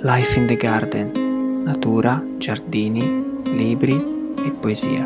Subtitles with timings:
[0.00, 3.96] Life in the Garden, natura, giardini, libri
[4.36, 5.04] e poesia.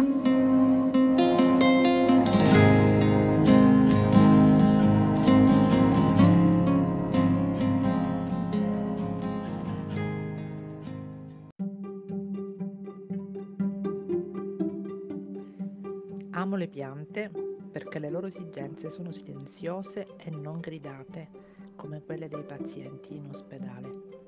[16.32, 17.30] Amo le piante
[17.72, 21.28] perché le loro esigenze sono silenziose e non gridate,
[21.76, 24.21] come quelle dei pazienti in ospedale.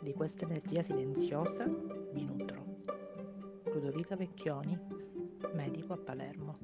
[0.00, 2.64] Di questa energia silenziosa mi nutro.
[3.64, 4.78] Ludovica Vecchioni,
[5.54, 6.58] medico a Palermo.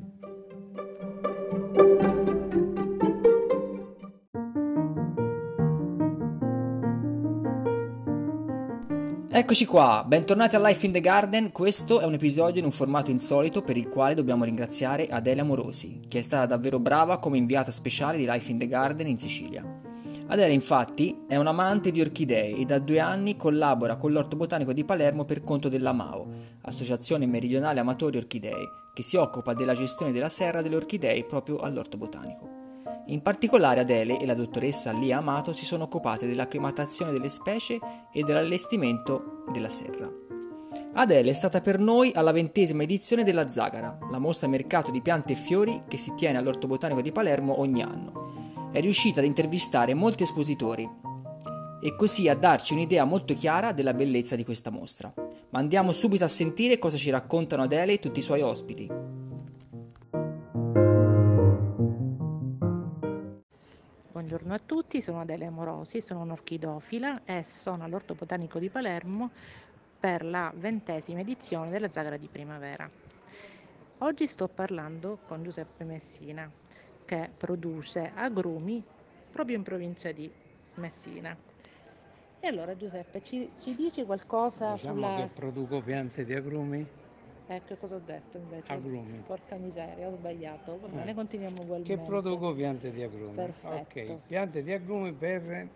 [9.30, 11.50] Eccoci qua, bentornati a Life in the Garden.
[11.50, 16.00] Questo è un episodio in un formato insolito per il quale dobbiamo ringraziare Adele Amorosi,
[16.06, 19.83] che è stata davvero brava come inviata speciale di Life in the Garden in Sicilia.
[20.26, 24.72] Adele infatti è un amante di orchidee e da due anni collabora con l'Orto Botanico
[24.72, 26.26] di Palermo per conto dell'AMAO,
[26.62, 31.98] Associazione Meridionale Amatori Orchidei, che si occupa della gestione della serra delle orchidee proprio all'Orto
[31.98, 32.48] Botanico.
[33.08, 37.78] In particolare Adele e la dottoressa Lia Amato si sono occupate dell'acclimatazione delle specie
[38.10, 40.10] e dell'allestimento della serra.
[40.94, 45.34] Adele è stata per noi alla ventesima edizione della Zagara, la mostra mercato di piante
[45.34, 48.43] e fiori che si tiene all'Orto Botanico di Palermo ogni anno.
[48.74, 50.90] È riuscita ad intervistare molti espositori
[51.80, 55.14] e così a darci un'idea molto chiara della bellezza di questa mostra.
[55.50, 58.90] Ma andiamo subito a sentire cosa ci raccontano Adele e tutti i suoi ospiti.
[64.10, 69.30] Buongiorno a tutti, sono Adele Amorosi, sono un'orchidofila e sono all'Orto Botanico di Palermo
[70.00, 72.90] per la ventesima edizione della Zagara di Primavera.
[73.98, 76.50] Oggi sto parlando con Giuseppe Messina
[77.04, 78.84] che produce agrumi
[79.30, 80.32] proprio in provincia di
[80.74, 81.36] Messina.
[82.40, 85.14] E allora Giuseppe, ci, ci dici qualcosa Diciamo sulla...
[85.14, 86.86] che produco piante di agrumi,
[87.46, 88.72] Ecco cosa ho detto invece.
[88.74, 89.22] agrumi.
[89.22, 90.78] Porca miseria, ho sbagliato.
[90.78, 91.14] Va bene, Eh.
[91.14, 92.04] continuiamo Che ugualmente.
[92.04, 93.34] produco piante di agrumi.
[93.34, 93.74] Perfetto.
[93.74, 95.68] Ok, piante di agrumi per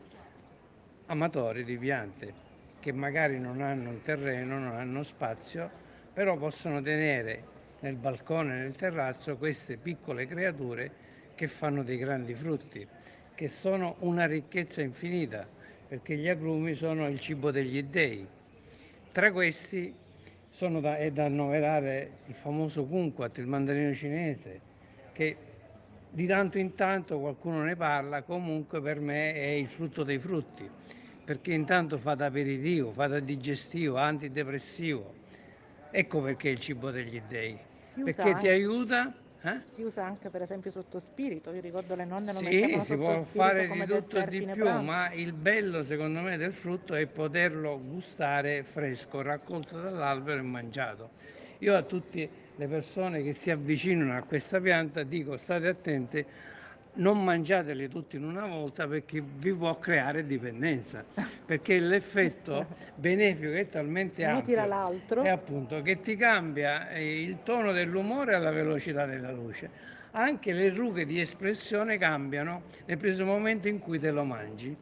[1.06, 2.34] amatori di piante
[2.78, 5.70] che magari non hanno un terreno, non hanno spazio,
[6.12, 10.92] però possono tenere nel balcone, nel terrazzo queste piccole creature
[11.38, 12.84] che fanno dei grandi frutti,
[13.36, 15.46] che sono una ricchezza infinita,
[15.86, 18.26] perché gli agrumi sono il cibo degli dei.
[19.12, 19.94] Tra questi
[20.48, 24.60] sono da, è da annoverare il famoso kumquat, il mandarino cinese,
[25.12, 25.36] che
[26.10, 30.68] di tanto in tanto qualcuno ne parla, comunque per me è il frutto dei frutti,
[31.24, 35.14] perché intanto fa da aperitivo, fa da digestivo, antidepressivo.
[35.92, 37.56] Ecco perché è il cibo degli dei,
[37.94, 39.14] usa, perché ti aiuta.
[39.42, 39.60] Eh?
[39.74, 41.52] si usa anche per esempio sotto spirito.
[41.52, 44.82] Io ricordo le nonne lo Sì, si può fare di tutto e di più, pranzo.
[44.82, 51.12] ma il bello secondo me del frutto è poterlo gustare fresco, raccolto dall'albero e mangiato.
[51.58, 56.24] Io a tutte le persone che si avvicinano a questa pianta dico state attenti,
[56.94, 61.04] non mangiateli tutti in una volta perché vi può creare dipendenza,
[61.44, 65.22] perché l'effetto benefico è talmente Uno tira ampio l'altro.
[65.22, 69.70] è appunto che ti cambia eh, il tono dell'umore alla velocità della luce.
[70.12, 74.74] Anche le rughe di espressione cambiano nel preciso momento in cui te lo mangi.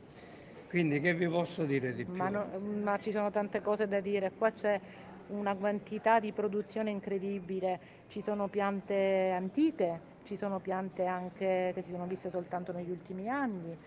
[0.68, 2.14] Quindi che vi posso dire di più?
[2.14, 4.32] Ma, no- ma ci sono tante cose da dire.
[4.36, 4.80] Qua c'è
[5.28, 7.78] una quantità di produzione incredibile.
[8.08, 13.28] Ci sono piante antiche, ci sono piante anche che si sono viste soltanto negli ultimi
[13.28, 13.78] anni.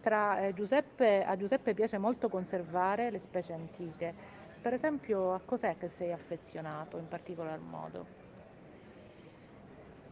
[0.00, 4.14] Tra, eh, Giuseppe, a Giuseppe piace molto conservare le specie antiche.
[4.60, 8.08] Per esempio, a cos'è che sei affezionato in particolar modo?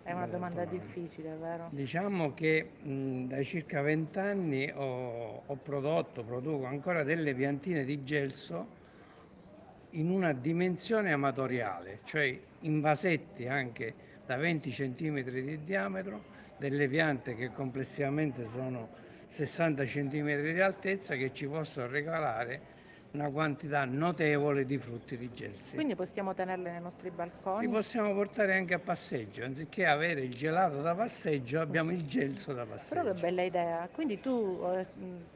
[0.02, 0.64] È una domanda domanda.
[0.64, 1.74] difficile, vero?
[1.74, 8.74] Diciamo che mh, da circa vent'anni ho, ho prodotto, produco ancora delle piantine di gelso
[9.90, 16.24] in una dimensione amatoriale, cioè in vasetti anche da 20 cm di diametro,
[16.58, 18.88] delle piante che complessivamente sono
[19.28, 22.74] 60 cm di altezza che ci possono regalare
[23.12, 25.74] una quantità notevole di frutti di gelsi.
[25.74, 27.68] Quindi possiamo tenerle nei nostri Li balconi.
[27.68, 32.64] possiamo portare anche a passeggio, anziché avere il gelato da passeggio abbiamo il gelso da
[32.64, 33.20] Però che passeggio.
[33.20, 33.88] bella idea.
[33.92, 34.86] Quindi tu eh,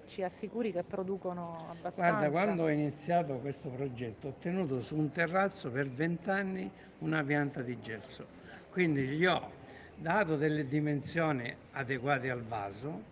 [0.08, 2.28] ci assicuri che producono abbastanza?
[2.28, 7.22] Guarda, quando ho iniziato questo progetto ho tenuto su un terrazzo per 20 anni una
[7.22, 8.26] pianta di gelso,
[8.70, 9.50] quindi gli ho
[9.96, 13.02] dato delle dimensioni adeguate al vaso,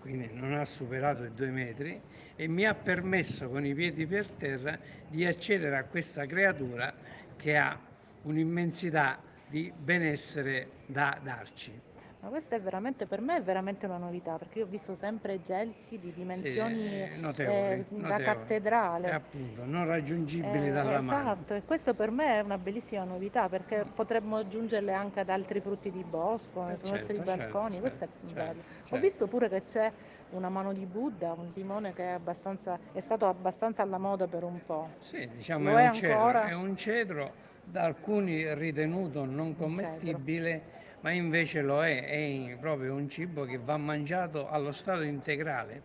[0.00, 2.00] quindi non ha superato i due metri
[2.36, 6.92] e mi ha permesso con i piedi per terra di accedere a questa creatura
[7.36, 7.78] che ha
[8.22, 11.93] un'immensità di benessere da darci.
[12.24, 15.42] Ma questa è veramente, per me è veramente una novità, perché io ho visto sempre
[15.42, 18.24] gelsi di dimensioni eh, eh, notevoli, da notevoli.
[18.24, 19.08] cattedrale.
[19.08, 21.32] E appunto, non raggiungibili Eh, dalla mano.
[21.34, 25.60] esatto, e questo per me è una bellissima novità perché potremmo aggiungerle anche ad altri
[25.60, 28.62] frutti di bosco, Eh, nostri certo, certo, balconi, questo è certo, bello.
[28.62, 28.98] certo, Ho certo.
[28.98, 29.92] visto pure che c'è
[30.30, 34.44] una mano di Buddha, un limone che è, abbastanza, è stato abbastanza alla moda per
[34.44, 34.94] un po'.
[34.98, 36.48] Sì, diciamo Lo è è un cedro, ancora?
[36.48, 40.62] è un cedro da alcuni ritenuto non commestibile,
[41.04, 45.82] ma invece lo è, è proprio un cibo che va mangiato allo stato integrale,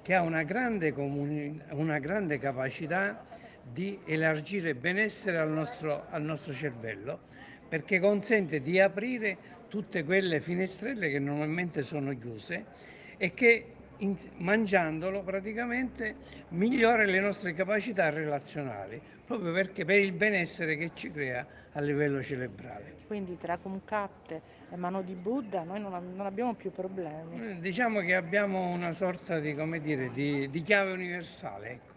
[0.00, 3.22] che ha una grande, comuni- una grande capacità
[3.60, 7.20] di elargire benessere al nostro, al nostro cervello,
[7.68, 9.36] perché consente di aprire
[9.68, 12.64] tutte quelle finestrelle che normalmente sono chiuse
[13.18, 16.16] e che in- mangiandolo praticamente
[16.48, 22.22] migliora le nostre capacità relazionali, proprio perché per il benessere che ci crea a livello
[22.22, 23.04] cerebrale.
[23.06, 24.40] Quindi tra Kumkat
[24.70, 27.40] e mano di Buddha noi non, non abbiamo più problemi.
[27.40, 31.94] Eh, Diciamo che abbiamo una sorta di, come dire, di, di chiave universale, ecco.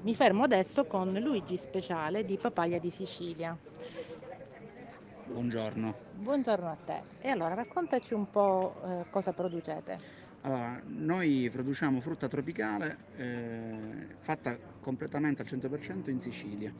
[0.00, 3.56] Mi fermo adesso con Luigi Speciale di Papaya di Sicilia.
[5.26, 5.94] Buongiorno.
[6.12, 7.02] Buongiorno a te.
[7.20, 10.24] E allora raccontaci un po' eh, cosa producete.
[10.46, 16.72] Allora, noi produciamo frutta tropicale eh, fatta completamente al 100% in Sicilia.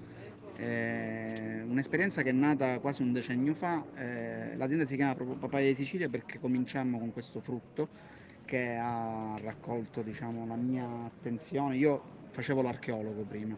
[0.54, 3.84] Eh, un'esperienza che è nata quasi un decennio fa.
[3.96, 7.88] eh, l'azienda si chiama proprio Papaya di Sicilia perché cominciamo con questo frutto
[8.44, 11.76] che ha raccolto diciamo, la mia attenzione.
[11.76, 13.56] Io facevo l'archeologo prima.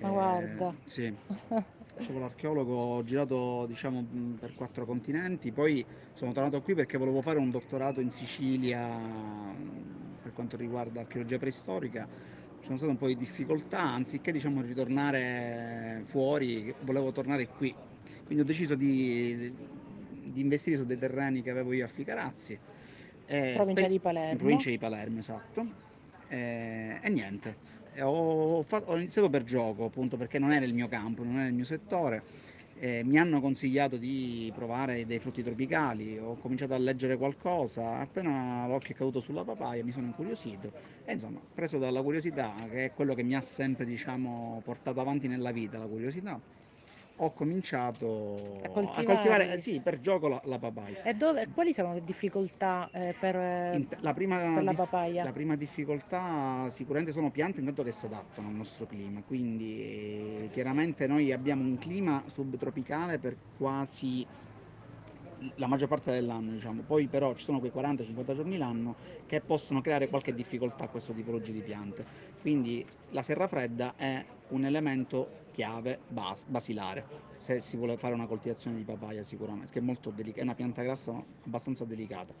[0.00, 0.74] Ma Eh, guarda.
[0.84, 1.12] sì,
[1.94, 7.20] facevo l'archeologo, ho girato diciamo mh, per quattro continenti, poi sono tornato qui perché volevo
[7.22, 12.08] fare un dottorato in Sicilia mh, per quanto riguarda archeologia preistorica.
[12.60, 17.76] Ci sono state un po' di difficoltà, anziché diciamo ritornare fuori, volevo tornare qui.
[18.24, 22.60] Quindi ho deciso di, di investire su dei terreni che avevo io a Ficarazzi.
[23.24, 24.30] e Provincia spe- di Palermo.
[24.32, 25.74] In provincia di Palermo, esatto.
[26.26, 27.58] E, e niente,
[28.02, 31.48] ho, fa- ho iniziato per gioco, appunto perché non era il mio campo, non era
[31.48, 32.24] il mio settore.
[32.80, 38.66] Eh, mi hanno consigliato di provare dei frutti tropicali, ho cominciato a leggere qualcosa, appena
[38.68, 40.72] l'occhio è caduto sulla papaya mi sono incuriosito.
[41.04, 45.26] E insomma, preso dalla curiosità, che è quello che mi ha sempre diciamo, portato avanti
[45.26, 46.40] nella vita, la curiosità,
[47.20, 49.04] ho cominciato A a coltivarli.
[49.04, 51.02] coltivare, eh, sì, per gioco la, la papaya.
[51.02, 53.34] E dove, quali sono le difficoltà eh, per,
[54.00, 55.24] la, prima per la papaya?
[55.24, 60.48] la prima difficoltà sicuramente sono piante intanto che si adattano al nostro clima, quindi eh,
[60.52, 64.26] chiaramente noi abbiamo un clima subtropicale per quasi
[65.56, 66.82] la maggior parte dell'anno, diciamo.
[66.82, 71.12] Poi però ci sono quei 40-50 giorni l'anno che possono creare qualche difficoltà a questo
[71.12, 72.04] tipologia di piante.
[72.40, 77.04] Quindi la serra fredda è un elemento chiave bas- basilare.
[77.36, 80.54] Se si vuole fare una coltivazione di papaya sicuramente, che è molto delica- è una
[80.54, 82.32] pianta grassa ma abbastanza delicata.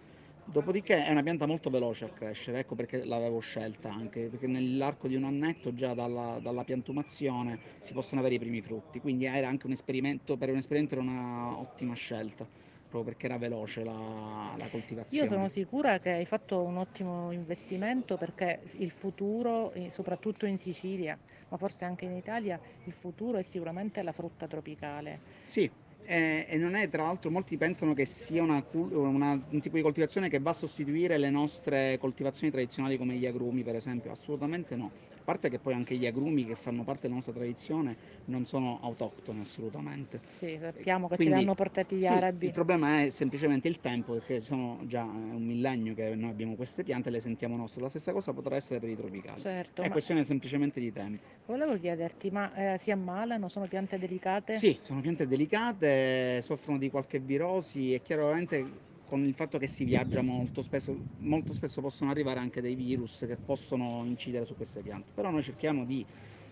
[0.44, 5.08] Dopodiché è una pianta molto veloce a crescere, ecco perché l'avevo scelta anche, perché nell'arco
[5.08, 9.48] di un annetto già dalla, dalla piantumazione si possono avere i primi frutti, quindi era
[9.48, 12.48] anche un esperimento, per un esperimento era una ottima scelta,
[12.88, 14.68] proprio perché era veloce la, la
[15.08, 15.26] Io coltivazione.
[15.26, 21.18] sono sicura che hai fatto un ottimo investimento perché il futuro, eh, soprattutto in Sicilia,
[21.48, 25.24] ma forse anche in Italia, il futuro è sicuramente la frutta tropicale.
[25.42, 25.70] Sì,
[26.00, 29.82] e, e non è tra l'altro, molti pensano che sia una una- un tipo di
[29.82, 34.10] coltivazione che va a sostituire le nostre coltivazioni tradizionali come gli agrumi, per esempio.
[34.10, 34.94] Assolutamente no.
[35.28, 38.80] A parte che poi anche gli agrumi che fanno parte della nostra tradizione non sono
[38.80, 40.22] autoctoni assolutamente.
[40.24, 42.46] Sì, sappiamo che ce Quindi, li hanno portati gli sì, arabi.
[42.46, 46.56] il problema è semplicemente il tempo, perché sono già eh, un millennio che noi abbiamo
[46.56, 47.82] queste piante e le sentiamo nostre.
[47.82, 49.44] La stessa cosa potrà essere per i tropicali.
[49.44, 51.28] Certo, È questione semplicemente di tempo.
[51.46, 53.48] volevo chiederti, ma eh, si ammalano?
[53.48, 54.62] Sono piante delicate?
[54.62, 59.84] Sì, sono piante delicate, soffrono di qualche virosi e chiaramente con il fatto che si
[59.84, 64.82] viaggia molto spesso, molto spesso possono arrivare anche dei virus che possono incidere su queste
[64.82, 65.06] piante.
[65.14, 66.04] Però noi cerchiamo di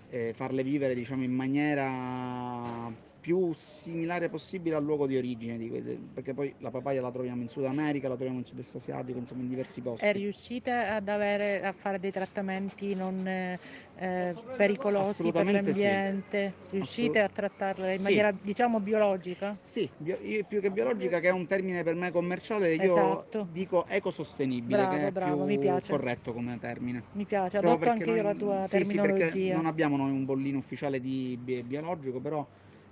[0.09, 2.91] eh, farle vivere diciamo, in maniera
[3.27, 7.43] più similare possibile al luogo di origine, di que- perché poi la papaya la troviamo
[7.43, 10.07] in Sud America, la troviamo in Sud-Est asiatico, insomma in diversi posti.
[10.07, 13.59] E riuscite ad avere, a fare dei trattamenti non eh,
[13.97, 15.83] eh, pericolosi per Assolutamente sì.
[15.83, 16.55] l'ambiente?
[16.71, 18.05] Riuscite a trattarle in Sì.
[18.05, 19.59] maniera, diciamo, biologica?
[19.61, 23.49] Sì, bio- io più che biologica, che è un termine per me commerciale, io Esatto.
[23.51, 25.91] dico ecosostenibile, Bravo, che è bravo, mi più piace.
[25.91, 27.03] corretto come termine.
[27.15, 29.55] Mi piace, adotto anche io la tua sì, sì, perché terminologia.
[29.55, 32.47] non abbiamo noi un bollino ufficiale di bi- biologico, però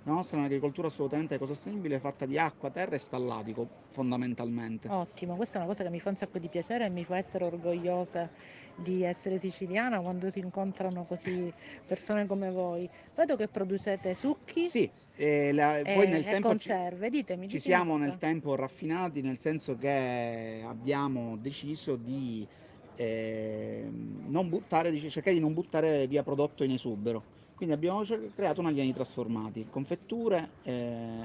[0.07, 4.95] La nostra è un'agricoltura assolutamente ecosostenibile fatta di acqua, terra e stallatico, fondamentalmente.
[4.97, 7.17] Ottimo, questa è una cosa che mi fa un sacco di piacere e mi fa
[7.17, 8.29] essere orgogliosa
[8.75, 11.51] di essere siciliana quando si incontrano così
[11.85, 12.87] persone come voi.
[13.15, 17.47] Vedo che producete succhi Sì, e la- e, poi nel e tempo ci, conserve, ditemi,
[17.47, 17.97] ci ditemi siamo cosa.
[17.97, 22.49] nel tempo raffinati, nel senso che abbiamo deciso di
[22.95, 27.27] ehm, non buttare, dice- cercare di non buttare via prodotto in esubero.
[27.55, 30.73] Quindi abbiamo cer- creato una linea di trasformati, confetture eh,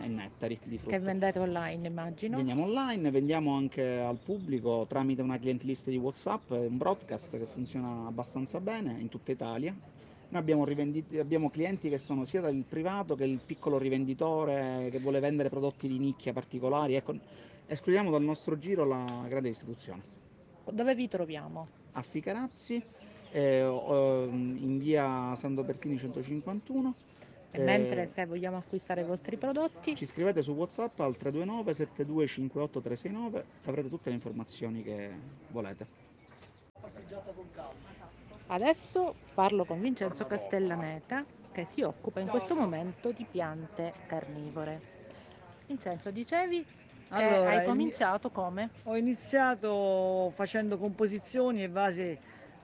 [0.05, 0.99] e nettari di Che frutta.
[1.01, 2.37] vendete online, immagino.
[2.37, 7.47] Vendiamo online, vendiamo anche al pubblico tramite una client list di WhatsApp un broadcast che
[7.47, 9.75] funziona abbastanza bene in tutta Italia.
[10.29, 10.65] Noi abbiamo,
[11.19, 15.89] abbiamo clienti che sono sia dal privato che il piccolo rivenditore che vuole vendere prodotti
[15.89, 16.95] di nicchia particolari.
[16.95, 17.17] Ecco,
[17.67, 20.19] escludiamo dal nostro giro la grande distribuzione.
[20.71, 21.67] Dove vi troviamo?
[21.93, 22.81] A Ficarazzi,
[23.31, 26.95] eh, o- in via Santo Bertini 151.
[27.53, 31.73] E mentre eh, se vogliamo acquistare i vostri prodotti, ci scrivete su WhatsApp al 329
[31.75, 35.11] 72 58 369 e avrete tutte le informazioni che
[35.49, 35.87] volete.
[38.47, 44.81] adesso parlo con Vincenzo Castellaneta che si occupa in questo momento di piante carnivore.
[45.67, 48.71] Vincenzo, dicevi che Allora, hai cominciato come?
[48.85, 52.17] Ho iniziato facendo composizioni e vasi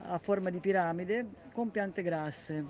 [0.03, 2.63] a forma di piramide con piante grasse.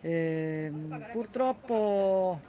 [0.00, 2.40] Ehm, purtroppo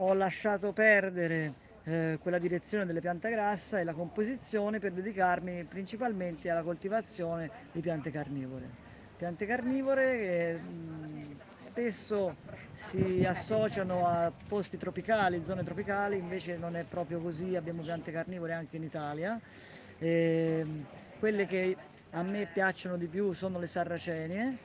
[0.00, 1.52] ho lasciato perdere
[1.84, 7.80] eh, quella direzione delle piante grassa e la composizione per dedicarmi principalmente alla coltivazione di
[7.80, 8.86] piante carnivore.
[9.16, 12.36] Piante carnivore che mh, spesso
[12.72, 18.52] si associano a posti tropicali, zone tropicali, invece non è proprio così, abbiamo piante carnivore
[18.52, 19.40] anche in Italia.
[19.98, 20.86] Ehm,
[21.18, 21.76] quelle che
[22.12, 24.56] a me piacciono di più sono le sarracenie,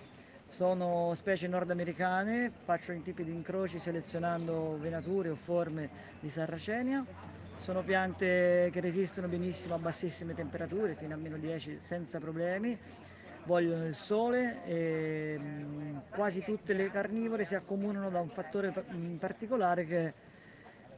[0.47, 7.05] sono specie nordamericane, faccio in tipi di incroci selezionando venature o forme di sarracenia.
[7.57, 12.77] Sono piante che resistono benissimo a bassissime temperature, fino a meno 10 senza problemi.
[13.45, 19.17] Vogliono il sole e mm, quasi tutte le carnivore si accomunano da un fattore in
[19.19, 20.13] particolare che è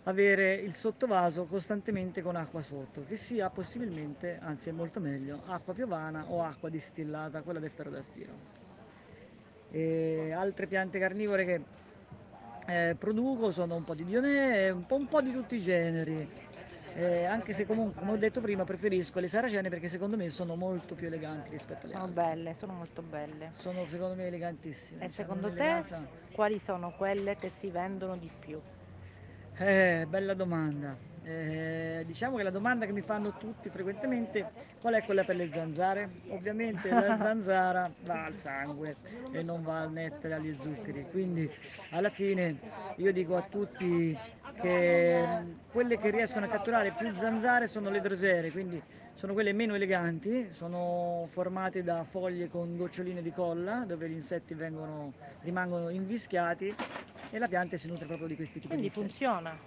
[0.07, 5.73] avere il sottovaso costantemente con acqua sotto, che sia possibilmente, anzi è molto meglio, acqua
[5.73, 8.63] piovana o acqua distillata, quella del ferro da stiro
[9.71, 11.61] e altre piante carnivore che
[12.67, 16.27] eh, produco sono un po' di dionee, un po', un po' di tutti i generi.
[16.97, 20.55] Eh, anche se comunque, come ho detto prima, preferisco le saracene perché secondo me sono
[20.55, 22.23] molto più eleganti rispetto alle Sono altre.
[22.23, 23.51] belle, sono molto belle.
[23.57, 25.03] Sono secondo me elegantissime.
[25.05, 25.83] E secondo te
[26.31, 28.61] quali sono quelle che si vendono di più?
[29.57, 30.99] Eh, bella domanda.
[31.21, 35.49] Eh, diciamo che la domanda che mi fanno tutti frequentemente qual è quella per le
[35.49, 36.19] zanzare?
[36.27, 38.97] Ovviamente la zanzara va al sangue
[39.29, 41.49] e non va al nettare agli zuccheri, quindi
[41.89, 42.61] alla fine
[42.95, 44.19] io dico a tutti
[44.53, 48.83] che mh, quelle che riescono a catturare più zanzare sono le drosere, quindi
[49.15, 54.53] sono quelle meno eleganti, sono formate da foglie con goccioline di colla dove gli insetti
[54.53, 56.73] vengono, rimangono invischiati
[57.31, 59.57] e la pianta si nutre proprio di questi tipi Quindi di insetti funziona.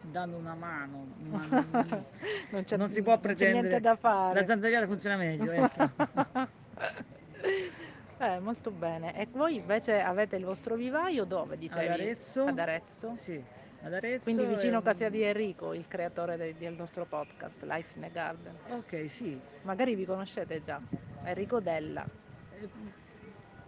[0.00, 2.04] danno una mano, ma non,
[2.50, 3.80] Non c'è, non si può pretendere.
[3.80, 4.40] da fare.
[4.40, 6.52] La zanzariera funziona meglio, ecco.
[8.16, 9.14] Eh, molto bene.
[9.18, 11.84] E voi invece avete il vostro vivaio dove, dicevi?
[11.84, 12.44] Ad Arezzo.
[12.44, 13.12] Ad Arezzo?
[13.16, 13.63] Sì, ad Arezzo.
[14.22, 18.02] Quindi vicino a casa un- di Enrico, il creatore de- del nostro podcast, Life in
[18.02, 18.54] the Garden.
[18.70, 19.38] Ok, sì.
[19.62, 20.80] Magari vi conoscete già.
[21.24, 22.06] Enrico Della.
[22.50, 22.68] Eh,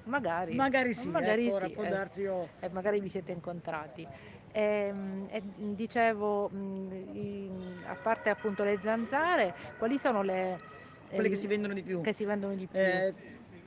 [0.05, 0.55] Magari.
[0.55, 1.89] Magari sì, magari ecco, sì, può eh.
[1.89, 2.49] darsi io...
[2.61, 4.07] e magari vi siete incontrati.
[4.53, 5.43] Ehm, E,
[5.75, 7.51] dicevo, mh, i-
[7.85, 10.59] a parte appunto le zanzare, quali sono le...
[11.09, 12.01] Quelle che eh, si vendono di più.
[12.03, 12.79] che si vendono di più?
[12.79, 13.13] Eh,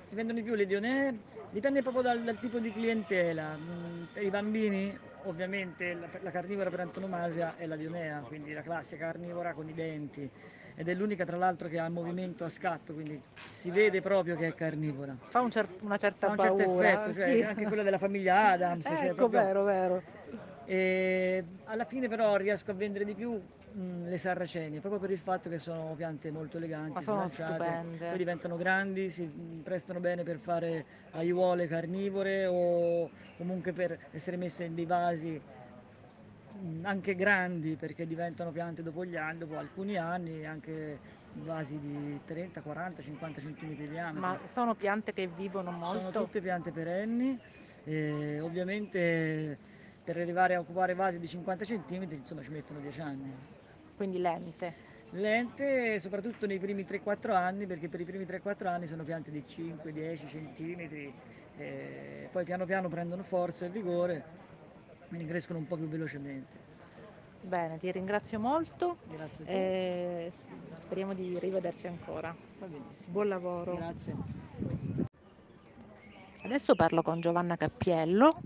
[0.05, 1.19] si vendono di più le dionee,
[1.51, 3.55] dipende proprio dal, dal tipo di clientela.
[3.57, 8.61] Mm, Per i bambini, ovviamente, la, la carnivora per antonomasia è la dionea, quindi la
[8.61, 10.29] classica carnivora con i denti.
[10.75, 13.21] Ed è l'unica, tra l'altro, che ha movimento a scatto, quindi
[13.51, 15.15] si vede proprio che è carnivora.
[15.27, 16.87] Fa un cer- una certa Fa un certo paura.
[16.89, 17.41] effetto, cioè sì.
[17.41, 18.85] anche quella della famiglia Adams.
[18.85, 20.03] cioè ecco, proprio- vero, vero.
[20.65, 23.41] E alla fine però riesco a vendere di più
[23.73, 28.09] mh, le sarracenie, proprio per il fatto che sono piante molto eleganti, sono slanciate, stupende.
[28.09, 29.25] poi diventano grandi, si
[29.63, 35.41] prestano bene per fare aiuole carnivore o comunque per essere messe in dei vasi
[36.51, 40.99] mh, anche grandi perché diventano piante dopo gli anni, dopo alcuni anni, anche
[41.33, 44.19] vasi di 30, 40, 50 cm di diametro.
[44.19, 45.99] Ma sono piante che vivono molto.
[45.99, 47.39] Sono tutte piante perenni,
[47.83, 49.57] e ovviamente
[50.03, 53.57] per arrivare a occupare vasi di 50 cm insomma ci mettono 10 anni.
[53.99, 54.73] Quindi lente.
[55.09, 59.43] Lente soprattutto nei primi 3-4 anni perché per i primi 3-4 anni sono piante di
[59.45, 61.11] 5-10 cm,
[62.31, 64.23] poi piano piano prendono forza e vigore
[65.09, 66.57] quindi crescono un po' più velocemente.
[67.41, 70.25] Bene, ti ringrazio molto Grazie a te.
[70.25, 72.33] e s- speriamo di rivederci ancora.
[72.59, 73.11] Va benissimo.
[73.11, 73.75] Buon lavoro.
[73.75, 74.15] Grazie.
[76.43, 78.39] Adesso parlo con Giovanna Cappiello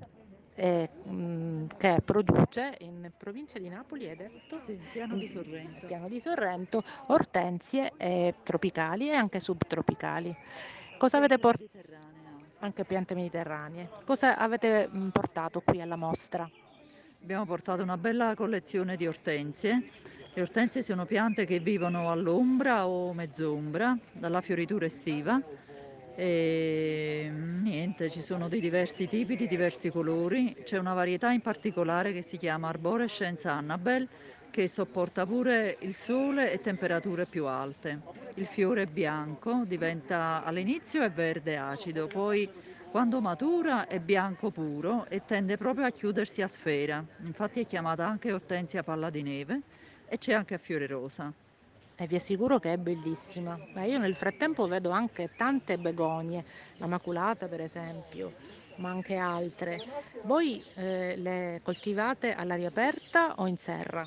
[0.55, 4.59] eh, mh, che produce in provincia di Napoli, hai detto?
[4.59, 5.85] Sì, piano di Sorrento.
[5.87, 10.35] Piano di Sorrento, ortensie eh, tropicali e anche subtropicali.
[10.97, 11.69] Cosa avete portato?
[12.59, 13.91] Anche piante mediterranee.
[14.03, 16.49] Cosa avete mh, portato qui alla mostra?
[17.21, 19.83] Abbiamo portato una bella collezione di ortensie.
[20.33, 25.41] Le ortensie sono piante che vivono all'ombra o mezz'ombra, dalla fioritura estiva.
[26.15, 30.53] E niente, ci sono di diversi tipi, di diversi colori.
[30.61, 34.07] C'è una varietà in particolare che si chiama Arborescence Annabelle
[34.51, 38.03] che sopporta pure il sole e temperature più alte.
[38.35, 42.51] Il fiore è bianco, diventa all'inizio è verde acido, poi
[42.87, 47.03] quando matura è bianco puro e tende proprio a chiudersi a sfera.
[47.23, 49.63] Infatti è chiamata anche ortensia palla di neve
[50.05, 51.33] e c'è anche a fiore rosa.
[52.03, 53.57] E vi assicuro che è bellissima.
[53.73, 56.43] Ma io nel frattempo vedo anche tante begonie,
[56.75, 58.33] la maculata per esempio,
[58.75, 59.77] ma anche altre.
[60.23, 64.05] Voi eh, le coltivate all'aria aperta o in serra?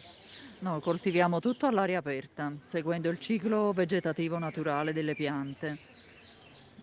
[0.59, 5.79] No, coltiviamo tutto all'aria aperta, seguendo il ciclo vegetativo naturale delle piante.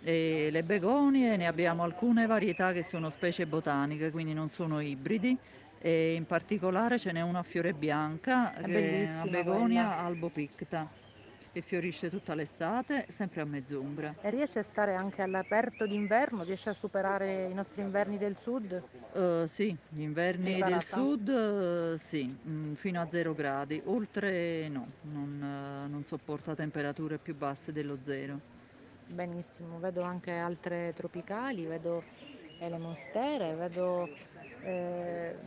[0.01, 5.38] E le begonie ne abbiamo alcune varietà che sono specie botaniche, quindi non sono ibridi.
[5.86, 9.98] E in particolare ce n'è una a fiore bianca, È che è una begonia quella.
[9.98, 10.29] albo
[11.53, 14.17] che fiorisce tutta l'estate, sempre a mezz'ombra.
[14.19, 16.43] E riesce a stare anche all'aperto d'inverno?
[16.43, 18.83] Riesce a superare i nostri inverni del sud?
[19.15, 24.95] Eh, sì, gli inverni del sud eh, sì, mm, fino a 0 gradi, oltre no,
[25.01, 28.41] non, eh, non sopporta temperature più basse dello zero.
[29.05, 32.05] Benissimo, vedo anche altre tropicali, vedo
[32.57, 34.10] le monstere, vedo,
[34.60, 35.38] eh,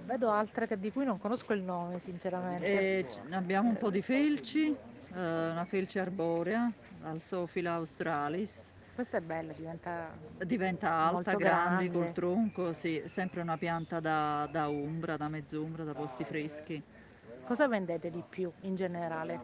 [0.00, 2.86] vedo altre che- di cui non conosco il nome sinceramente.
[2.86, 4.76] E abbiamo un po' di felci,
[5.14, 11.88] una felce arborea, Alsofila australis, Questa è bella, diventa diventa alta, grande, grande.
[11.88, 16.84] col tronco, sì, sempre una pianta da, da ombra, da mezz'ombra, da posti freschi.
[17.42, 19.42] Cosa vendete di più in generale?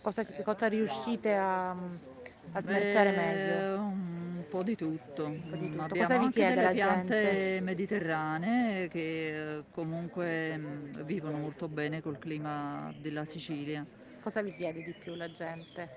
[0.00, 3.64] Cosa, cosa riuscite a, a smerciare meglio?
[3.64, 5.40] Eh, un po' di tutto.
[5.46, 5.94] po' di tutto.
[5.94, 7.62] Abbiamo anche delle piante gente?
[7.62, 13.86] mediterranee che eh, comunque mm, vivono molto bene col clima della Sicilia.
[14.22, 15.90] Cosa vi chiede di più la gente?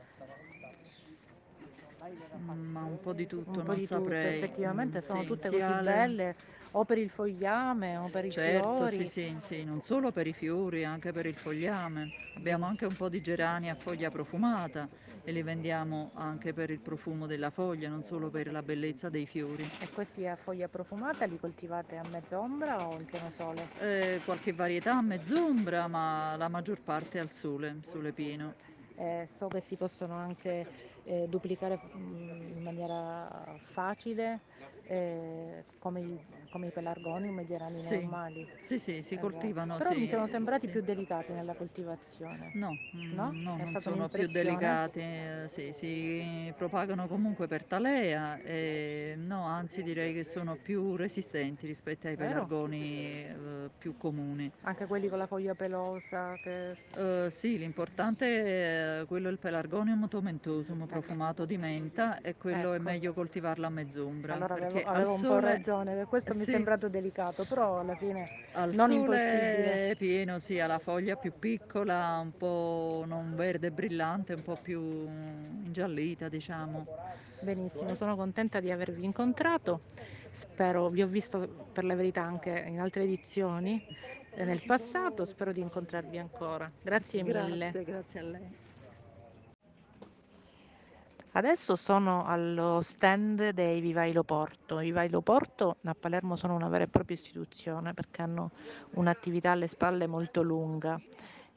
[2.35, 4.27] Mm, Ma un po' di tutto, Un non di tutto, saprei.
[4.27, 6.35] effettivamente Mm, sono sì, tutte così le- belle,
[6.71, 9.05] o per il fogliame o per i Certo, sì, fiori.
[9.05, 12.11] sì, sì, non solo per i fiori, anche per il fogliame.
[12.33, 14.89] Abbiamo anche un po' di gerani a foglia profumata
[15.25, 19.25] e li vendiamo anche per il profumo della foglia, non solo per la bellezza dei
[19.25, 19.67] fiori.
[19.79, 23.69] E questi a foglia profumata li coltivate a mezz'ombra o in pieno sole?
[23.79, 28.53] Eh, qualche varietà a mezz'ombra, ma la maggior parte al sole, sole pieno.
[28.97, 30.65] Eh, so che si possono anche
[31.03, 34.39] eh, duplicare mm, in maniera facile,
[34.87, 38.47] eh, come, i, come i pelargonium e i gerani Sì, normali.
[38.57, 39.27] sì, sì, si Esatto.
[39.27, 40.71] coltivano, Però mi sì, sono sembrati sì.
[40.71, 42.51] più delicati nella coltivazione.
[42.53, 43.33] No, mm, No?
[43.43, 49.43] no, È non sono più delicati, eh, sì, si propagano comunque per talea e no,
[49.45, 54.49] anzi direi che sono più resistenti rispetto ai pelargoni eh, più comuni.
[54.61, 56.75] Anche quelli con la foglia pelosa che...
[56.95, 62.79] Eh, sì, l'importante è quello il pelargonium tomentosum profumato di menta e quello è Ecco.
[62.79, 66.45] meglio coltivarlo a mezz'ombra Allora avevo, avevo un po' sole ragione, per questo mi è
[66.45, 69.83] sì, sembrato delicato, però alla fine Al non sole impossibile.
[69.91, 74.57] è pieno, sì, ha la foglia più piccola, un po' non verde brillante, un po'
[74.57, 76.87] più ingiallita, diciamo.
[77.39, 79.83] Benissimo, sono contenta di avervi incontrato.
[80.31, 83.83] Spero, vi ho visto per la verità anche in altre edizioni
[84.33, 86.71] eh, nel passato, spero di incontrarvi ancora.
[86.81, 87.67] Grazie mille.
[87.67, 88.55] Grazie, grazie a lei.
[91.37, 94.79] Adesso sono allo stand dei Vivai Loporto.
[94.79, 98.51] I Vivai Loporto a Palermo sono una vera e propria istituzione perché hanno
[98.91, 100.97] un'attività alle spalle molto lunga.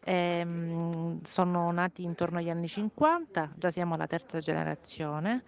[0.00, 5.44] Ehm, sono nati intorno agli anni 50, già siamo alla terza generazione.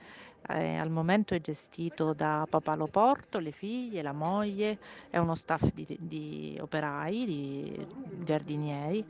[0.48, 4.78] Eh, al momento è gestito da papà Loporto, le figlie, la moglie
[5.10, 7.86] e uno staff di, di operai, di
[8.22, 9.04] giardinieri.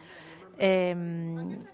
[0.63, 1.67] Ehm,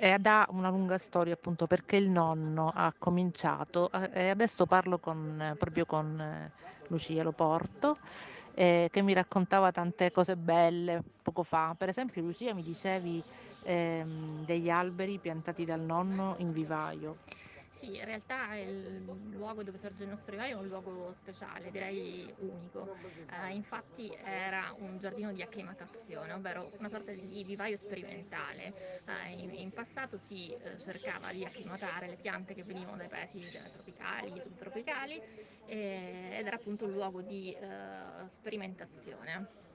[0.00, 4.98] E, ha una lunga storia appunto perché il nonno ha cominciato eh, e adesso parlo
[5.00, 6.52] con, proprio con eh,
[6.88, 7.98] Lucia Loporto
[8.52, 11.74] eh, che mi raccontava tante cose belle poco fa.
[11.76, 13.24] Per esempio Lucia mi dicevi
[13.60, 17.18] ehm, degli alberi piantati dal nonno in vivaio.
[17.78, 22.28] Sì, in realtà il luogo dove sorge il nostro vivaio è un luogo speciale, direi
[22.38, 22.96] unico.
[23.30, 29.02] Eh, infatti era un giardino di acclimatazione, ovvero una sorta di vivaio sperimentale.
[29.04, 33.48] Eh, in, in passato si eh, cercava di acclimatare le piante che venivano dai paesi
[33.72, 35.22] tropicali, subtropicali
[35.66, 39.67] eh, ed era appunto un luogo di eh, sperimentazione.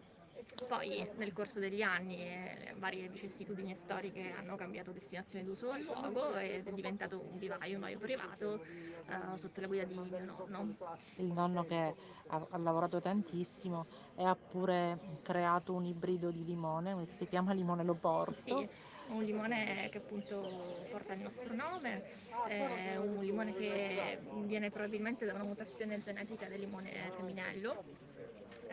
[0.68, 6.36] Poi nel corso degli anni e varie vicissitudini storiche hanno cambiato destinazione d'uso al luogo
[6.36, 10.76] ed è diventato un vivaio, un vivaio privato eh, sotto la guida di mio nonno.
[11.18, 11.96] Il nonno che
[12.28, 17.54] ha, ha lavorato tantissimo e ha pure creato un ibrido di limone che si chiama
[17.54, 18.34] limone Loporto.
[18.34, 18.68] Sì,
[19.10, 22.02] un limone che appunto porta il nostro nome,
[22.48, 27.84] è un limone che viene probabilmente da una mutazione genetica del limone femminello.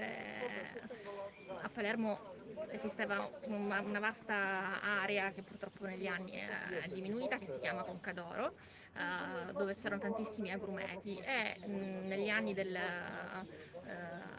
[0.01, 0.81] Eh,
[1.63, 2.39] a Palermo
[2.71, 8.55] esisteva una, una, vasta area che purtroppo negli anni è diminuita, che si chiama Concadoro,
[8.95, 13.87] uh, dove c'erano tantissimi agrumeti e mh, negli anni del, uh,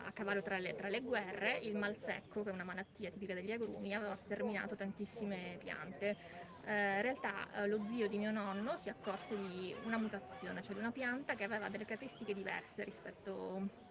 [0.06, 3.34] a cavallo tra le, tra le, guerre il mal secco, che è una malattia tipica
[3.34, 6.18] degli agrumi, aveva sterminato tantissime piante.
[6.64, 10.80] Uh, in realtà lo zio di mio nonno si accorse di una mutazione, cioè di
[10.80, 13.90] una pianta che aveva delle caratteristiche diverse rispetto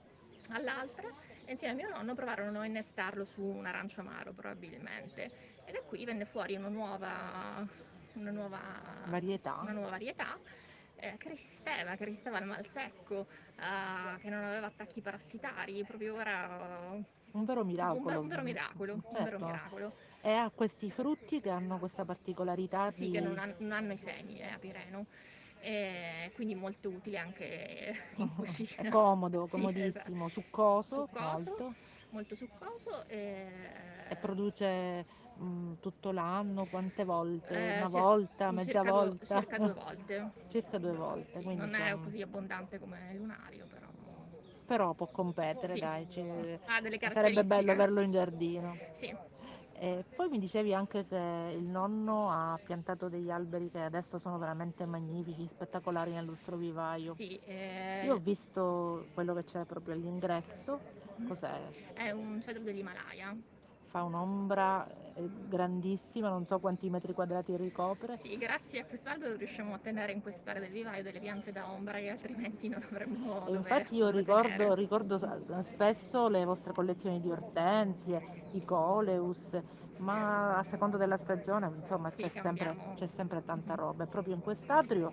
[0.50, 1.08] all'altra
[1.52, 5.30] insieme a mio nonno provarono a innestarlo su un arancio amaro probabilmente
[5.64, 7.66] e da qui venne fuori una nuova,
[8.14, 8.60] una nuova
[9.06, 10.38] varietà, una nuova varietà
[10.96, 16.18] eh, che resisteva, che resisteva al mal secco, eh, che non aveva attacchi parassitari, proprio
[16.20, 16.94] era
[17.32, 18.18] un vero miracolo.
[18.18, 19.08] Un, un vero miracolo, certo.
[19.18, 19.96] un vero miracolo.
[20.20, 23.10] E ha questi frutti che hanno questa particolarità Sì, di...
[23.12, 25.06] che non, han- non hanno i semi, è a Pireno.
[25.62, 28.68] E quindi molto utile anche in cucina.
[28.74, 30.28] È comodo, Sì, comodissimo, esatto.
[30.28, 31.76] succoso, Succoso, molto.
[32.10, 33.06] molto succoso.
[33.06, 35.06] E, E produce
[35.40, 37.54] mm, tutto l'anno, quante volte?
[37.54, 39.40] eh, Una cir- volta, mezza circa, volta?
[39.42, 40.32] circa due volte.
[40.46, 43.88] Circa due volte, Sì, non è così abbondante come lunario, però.
[44.64, 45.78] però può competere, Sì.
[45.78, 46.20] dai, ci-
[46.80, 48.80] delle sarebbe bello averlo in giardino.
[48.92, 49.14] Sì,
[49.82, 51.16] E poi mi dicevi anche che
[51.56, 57.14] il nonno ha piantato degli alberi che adesso sono veramente magnifici, spettacolari nel nostro vivaio.
[57.14, 57.36] sì.
[57.38, 60.84] eh, Io ho visto quello che c'è proprio all'ingresso,
[61.22, 61.74] cos'è?
[61.92, 63.36] È un cedro dell'Himalaya.
[63.92, 68.18] Fa un'ombra eh, grandissima, non so quanti metri quadrati ricopre.
[68.18, 71.98] Sì, grazie a quest'albero riusciamo a tenere in quest'area del vivaio delle piante da ombra
[71.98, 75.18] che altrimenti non avremmo E infatti io ricordo, ricordo
[75.62, 79.58] spesso le vostre collezioni di ortensie, i coleus,
[79.96, 84.04] ma a seconda della stagione insomma Sì, c'è sempre, c'è sempre tanta roba.
[84.04, 85.12] E proprio in quest'atrio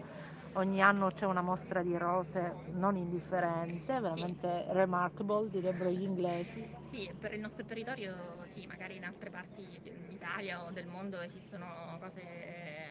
[0.58, 6.68] ogni anno c'è una mostra di rose non indifferente, veramente remarkable direbbero gli inglesi.
[6.84, 9.66] Sì, per il nostro territorio, sì, magari in altre parti
[10.08, 12.24] d'Italia o del mondo esistono cose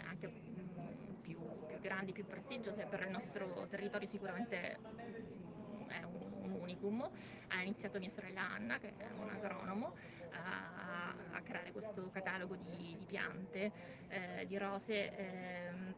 [0.04, 4.78] anche mm, più, più grandi, più prestigiose, per il nostro territorio sicuramente
[5.88, 7.08] è un, un unicum.
[7.48, 9.94] Ha iniziato mia sorella Anna, che è un agronomo,
[10.32, 13.72] a, a creare questo catalogo di, di piante,
[14.08, 15.10] eh, di rose.
[15.10, 15.94] sce-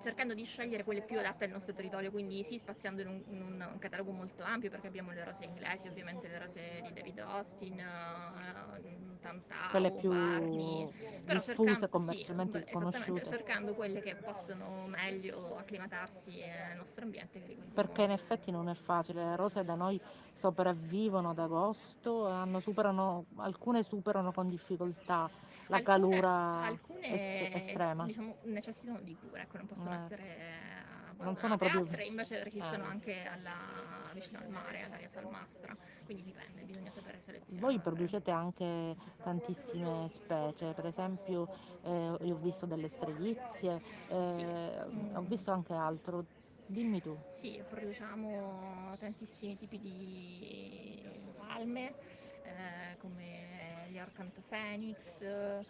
[0.00, 3.42] cercando di scegliere quelle più adatte al nostro territorio, quindi sì, spaziando in un, in
[3.42, 7.78] un- catalogo molto ampio perché abbiamo le rose inglesi, ovviamente le rose di David Austin,
[7.78, 10.86] eh, Tantau, Quelle più Barney,
[11.24, 13.24] però diffuse, cercando, sì, commercialmente esattamente, conosciute.
[13.24, 17.40] cercando quelle che possono meglio acclimatarsi nel nostro ambiente.
[17.74, 20.00] Perché in effetti non è facile, le rose da noi
[20.36, 25.28] sopravvivono ad agosto, hanno- superano- alcune superano con difficoltà
[25.68, 27.06] la calura alcune
[27.46, 28.04] est- estrema.
[28.04, 29.96] diciamo, necessitano di cura, ecco, non possono Eh.
[29.96, 30.84] essere
[31.18, 32.88] Non sono proprio- Altre invece resistono Eh.
[32.88, 35.74] anche alla- vicino al mare, all'aria salmastra,
[36.04, 37.64] quindi dipende, bisogna sapere selezionare.
[37.66, 41.48] Voi producete anche tantissime specie, per esempio
[41.84, 44.08] eh, io ho visto delle streglizie, Sì.
[44.08, 45.16] eh, Mm.
[45.16, 46.26] ho visto anche altro.
[46.66, 47.16] Dimmi tu.
[47.28, 51.02] Sì, produciamo tantissimi tipi di
[51.38, 51.94] palme,
[52.42, 53.55] eh, come
[53.88, 55.64] gli Orcanto Phoenix, eh,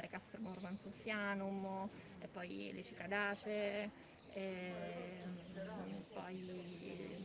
[0.00, 1.88] Recastrum urbansoffianum,
[2.18, 3.92] e poi le cicadacee,
[4.28, 7.18] ehm, poi...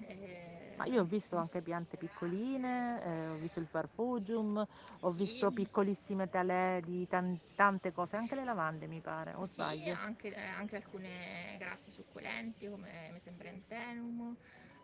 [0.00, 4.64] eh, Ma io ho visto anche piante piccoline, eh, ho visto il farfugium,
[5.00, 5.12] ho Sì.
[5.12, 9.92] visto piccolissime talè di tan- tante cose, anche le lavande mi pare, o Sì, sbaglio?
[9.92, 13.10] anche, eh, anche alcune grassi succulenti come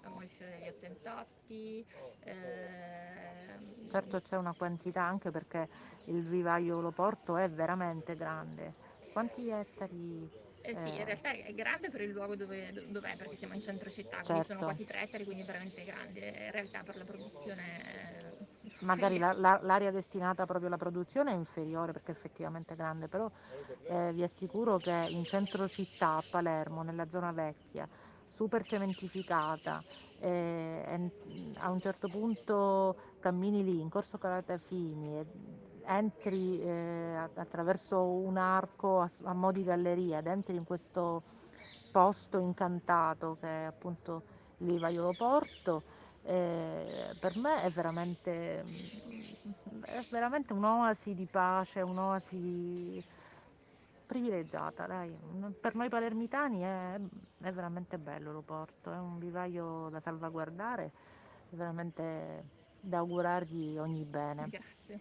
[0.09, 1.87] Mesembryanthemum, Mollifiore degli Ottentotti.
[2.21, 5.68] ehm, Certo c'è una quantità anche perché
[6.05, 8.75] il vivaio Loporto è veramente grande.
[9.12, 10.29] Quanti ettari?
[10.61, 13.61] eh sì, in eh, realtà è grande per il luogo dove, dov'è, perché siamo in
[13.61, 14.64] centro città, quindi sono Certo.
[14.64, 16.29] quasi 3 ettari, quindi è veramente grande.
[16.29, 18.47] In realtà per la produzione
[18.81, 23.31] magari la- la- l'area destinata proprio alla produzione è inferiore perché effettivamente è grande, però
[23.87, 27.88] eh, vi assicuro che in centro città a Palermo, nella zona vecchia,
[28.38, 29.85] super cementificata,
[30.16, 31.12] eh, e
[31.57, 35.27] a un certo punto cammini lì in Corso Calatafimi e
[35.83, 41.24] entri eh, attraverso un arco a, a mo' di galleria ed entri in questo
[41.90, 44.22] posto incantato che è appunto
[44.59, 45.85] il Vivaiolo Porto,
[46.22, 53.05] eh, per me è veramente, mm, è veramente un'oasi di pace, un'oasi
[54.09, 55.14] privilegiata, dai.
[55.61, 56.99] Per noi palermitani è,
[57.42, 60.90] è veramente bello l'Oporto, è un vivaio da salvaguardare,
[61.51, 62.44] è veramente
[62.81, 64.49] da augurargli ogni bene.
[64.49, 65.01] Grazie.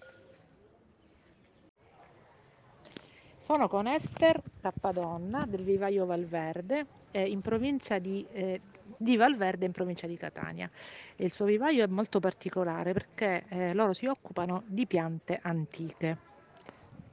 [3.37, 8.59] Sono con Esther Cappadonna del Vivaio Valverde eh, in provincia di, eh,
[8.97, 10.69] di Valverde in provincia di Catania.
[11.15, 16.35] Il suo vivaio è molto particolare perché eh, loro si occupano di piante antiche.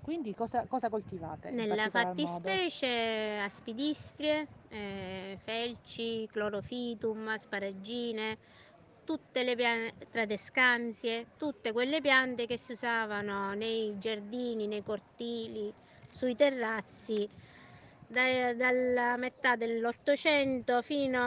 [0.04, 1.48] Quindi cosa, cosa coltivate?
[1.56, 2.62] in Nella particolar modo?
[2.68, 8.38] fattispecie aspidistrie, eh, felci, clorofitum, asparagine,
[9.04, 15.74] tutte le piante, tradescanzie, tutte quelle piante che si usavano nei giardini, nei cortili,
[16.08, 17.28] sui terrazzi
[18.06, 21.18] da- dalla metà dell'Ottocento fino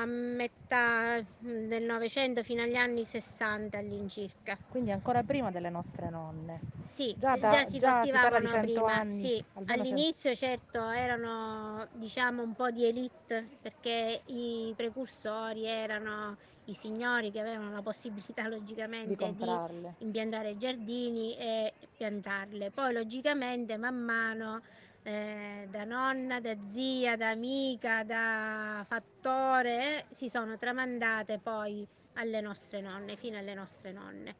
[0.00, 4.58] a metà del Novecento, fino agli anni 60 all'incirca.
[4.66, 6.64] Quindi ancora prima delle nostre nonne.
[6.84, 8.84] Sì, Già già, da- si già si di coltivavano 100 prima.
[8.84, 16.74] anni, Sì, all'inizio certo erano diciamo un po' di elite perché i precursori erano i
[16.74, 18.48] signori che avevano la possibilità
[19.02, 19.96] di logicamente di comprarle.
[19.98, 22.72] impiantare giardini e piantarle.
[22.72, 24.60] Poi logicamente man mano
[25.02, 32.80] eh, da nonna, da zia, da amica, da fattore si sono tramandate poi alle nostre
[32.80, 34.36] nonne, fino alle nostre nonne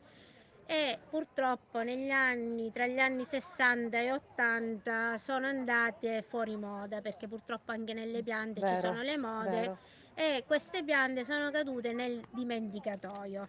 [0.66, 7.28] e purtroppo negli anni, tra gli anni 60 e 80 sono andate fuori moda perché
[7.28, 9.78] purtroppo anche nelle piante ci Vero, sono le mode vero.
[10.14, 13.48] e queste piante sono cadute nel dimenticatoio.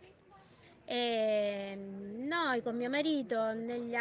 [0.85, 3.95] E noi con mio marito anni,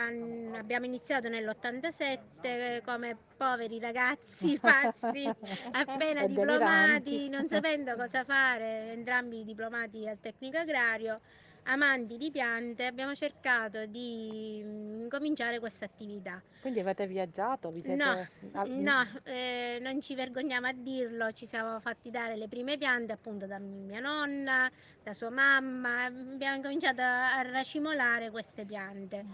[0.56, 5.30] abbiamo iniziato nell'87 come poveri ragazzi pazzi,
[5.72, 11.20] appena diplomati, non sapendo cosa fare, entrambi diplomati al tecnico agrario,
[11.64, 16.40] amanti di piante, abbiamo cercato di mm, cominciare questa attività.
[16.60, 17.70] Quindi avete viaggiato?
[17.70, 17.96] Vi siete...
[17.96, 18.28] No,
[18.66, 23.46] no, eh, non ci vergogniamo a dirlo, ci siamo fatti dare le prime piante appunto
[23.46, 24.70] da mia nonna,
[25.02, 29.24] da sua mamma, abbiamo cominciato a a racimolare queste piante.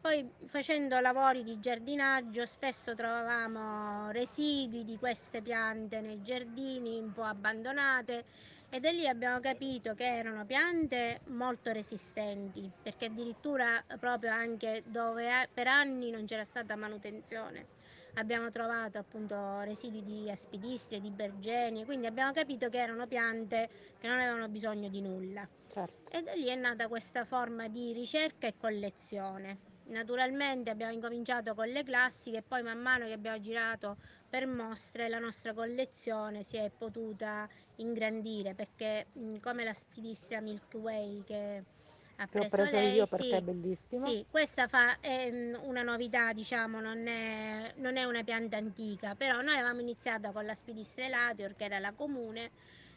[0.00, 7.22] Poi facendo lavori di giardinaggio spesso trovavamo residui di queste piante nei giardini un po'
[7.22, 8.24] abbandonate
[8.74, 15.32] e da lì abbiamo capito che erano piante molto resistenti, perché addirittura proprio anche dove
[15.32, 17.68] a- per anni non c'era stata manutenzione
[18.14, 24.08] abbiamo trovato appunto residui di aspidistrie, di bergenie, quindi abbiamo capito che erano piante che
[24.08, 25.48] non avevano bisogno di nulla.
[25.72, 26.10] Certo.
[26.10, 29.73] E da lì è nata questa forma di ricerca e collezione.
[29.86, 35.08] Naturalmente abbiamo incominciato con le classiche e poi man mano che abbiamo girato per mostre
[35.08, 39.06] la nostra collezione si è potuta ingrandire perché
[39.40, 41.62] come la spidistria Milky Way che
[42.16, 44.06] ha Che ho preso, lei, io perché sì, è bellissima.
[44.08, 49.14] sì, questa fa, è mm, una novità, diciamo, non è, non è una pianta antica,
[49.16, 52.52] però noi avevamo iniziato con la spidistra elatior, che era la comune,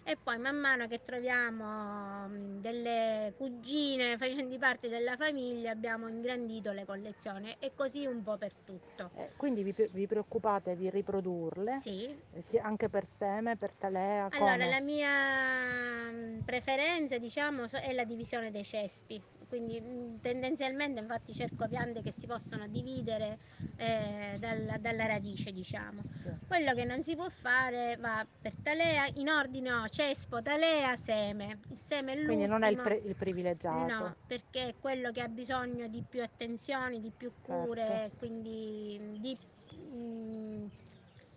[0.08, 6.72] e poi man mano che troviamo mm, delle cugine facenti parte della famiglia abbiamo ingrandito
[6.72, 9.12] le collezioni e così un po' per tutto.
[9.18, 11.80] Eh, quindi vi, vi preoccupate di riprodurle?
[11.82, 12.06] Sì.
[12.32, 14.70] Eh, sì, anche per seme, per talea, Allora, come?
[14.70, 19.22] la mia mm, preferenza, diciamo, è la divisione dei cespi.
[19.48, 23.40] Quindi mm, tendenzialmente infatti cerco piante che si possono dividere
[23.76, 26.04] eh, dalla, dalla radice, diciamo.
[26.22, 26.30] Sì.
[26.46, 31.60] Quello che non si può fare va per talea, in ordine ho cespo, talea, seme.
[31.70, 32.36] Il seme è l'ultimo.
[32.36, 33.94] Quindi non è il, pre- il privilegiato.
[33.94, 38.16] No, perché è quello che ha bisogno di più attenzioni, di più cure, Certo.
[38.18, 39.38] quindi di,
[39.76, 40.66] mm,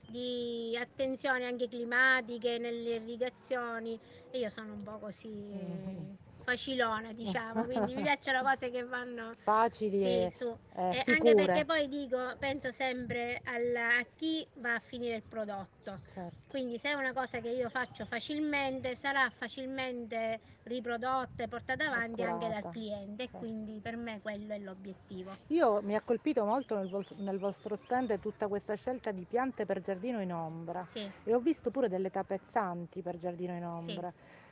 [0.06, 3.98] di attenzioni anche climatiche nelle irrigazioni.
[4.30, 6.16] E io sono un po' così Mhm.
[6.50, 10.56] Facilona, diciamo, quindi mi piacciono cose che vanno Facili sì, e su.
[10.74, 15.22] eh, E anche perché poi dico, penso sempre alla- a chi va a finire il
[15.22, 16.00] prodotto.
[16.12, 16.38] Certo.
[16.48, 22.22] Quindi se è una cosa che io faccio facilmente, sarà facilmente riprodotta e portata avanti
[22.22, 23.38] anche Accurata, dal cliente certo.
[23.38, 25.30] quindi per me quello è l'obiettivo.
[25.48, 29.64] Io mi ha colpito molto nel, vol- nel vostro stand tutta questa scelta di piante
[29.64, 33.92] per giardino in ombra Sì, e ho visto pure delle tapezzanti per giardino in Sì.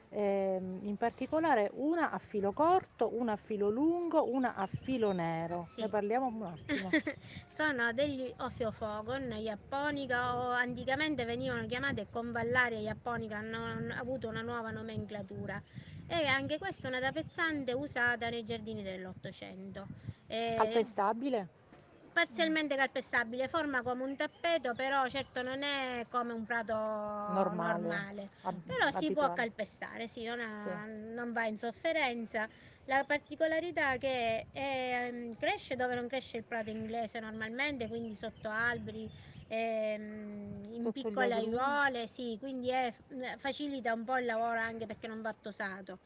[0.08, 5.66] Ehm, in particolare una a filo corto, una a filo lungo, una a filo nero.
[5.66, 5.80] Sì.
[5.82, 6.90] Ne parliamo un attimo.
[7.46, 15.62] Sono degli Ophiofogon Japponica o anticamente venivano chiamate convallaria Japponica, hanno avuto una nuova nomenclatura.
[16.06, 19.88] E anche questa è una tapezzante usata nei giardini dell'Ottocento.
[20.26, 21.48] Eh, Calpestabile?
[22.18, 26.74] Parzialmente calpestabile, forma come un tappeto, però certo non è come un prato
[27.36, 27.92] Normale.
[27.94, 28.30] normale.
[28.42, 29.32] ab- Però si può abituale.
[29.32, 30.84] calpestare, sì, non, ha- Sì.
[30.86, 32.48] non va in sofferenza.
[32.84, 38.48] La particolarità è che ehm, cresce dove non cresce il prato inglese normalmente, quindi sotto
[38.50, 39.10] alberi,
[39.46, 42.94] ehm, in piccole aiuole, sì, quindi è-
[43.38, 46.00] facilita un po' il lavoro anche perché non va tosato.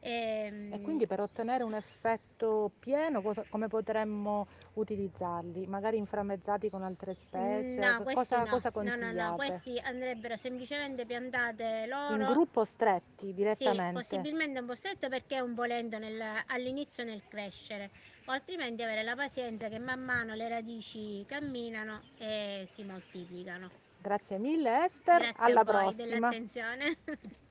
[0.00, 5.66] Ehm, E quindi per ottenere un effetto pieno, cosa- come potremmo utilizzarli?
[5.66, 7.78] Magari inframmezzati con altre specie?
[7.80, 8.50] No, Co- questi cosa, no.
[8.50, 9.28] cosa No, no, consigliate?
[9.30, 12.16] no, questi andrebbero semplicemente piantate loro.
[12.16, 13.92] In gruppo stretti Sì, direttamente?
[13.92, 17.90] possibilmente un po' stretto perché è un po' lento nel- all'inizio nel crescere,
[18.24, 23.72] o altrimenti avere la pazienza che man mano le radici camminano e si moltiplicano.
[23.98, 25.94] Grazie mille Esther, Grazie alla a voi prossima.
[25.94, 26.98] dell'attenzione.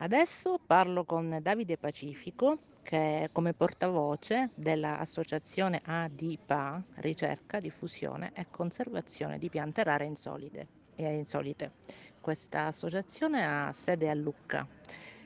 [0.00, 9.38] Adesso parlo con Davide Pacifico, che è come portavoce dell'associazione ADIPA, ricerca, diffusione e conservazione
[9.38, 10.68] di piante rare e insolite.
[10.94, 11.72] e insolite.
[12.20, 14.66] Questa associazione ha sede a Lucca.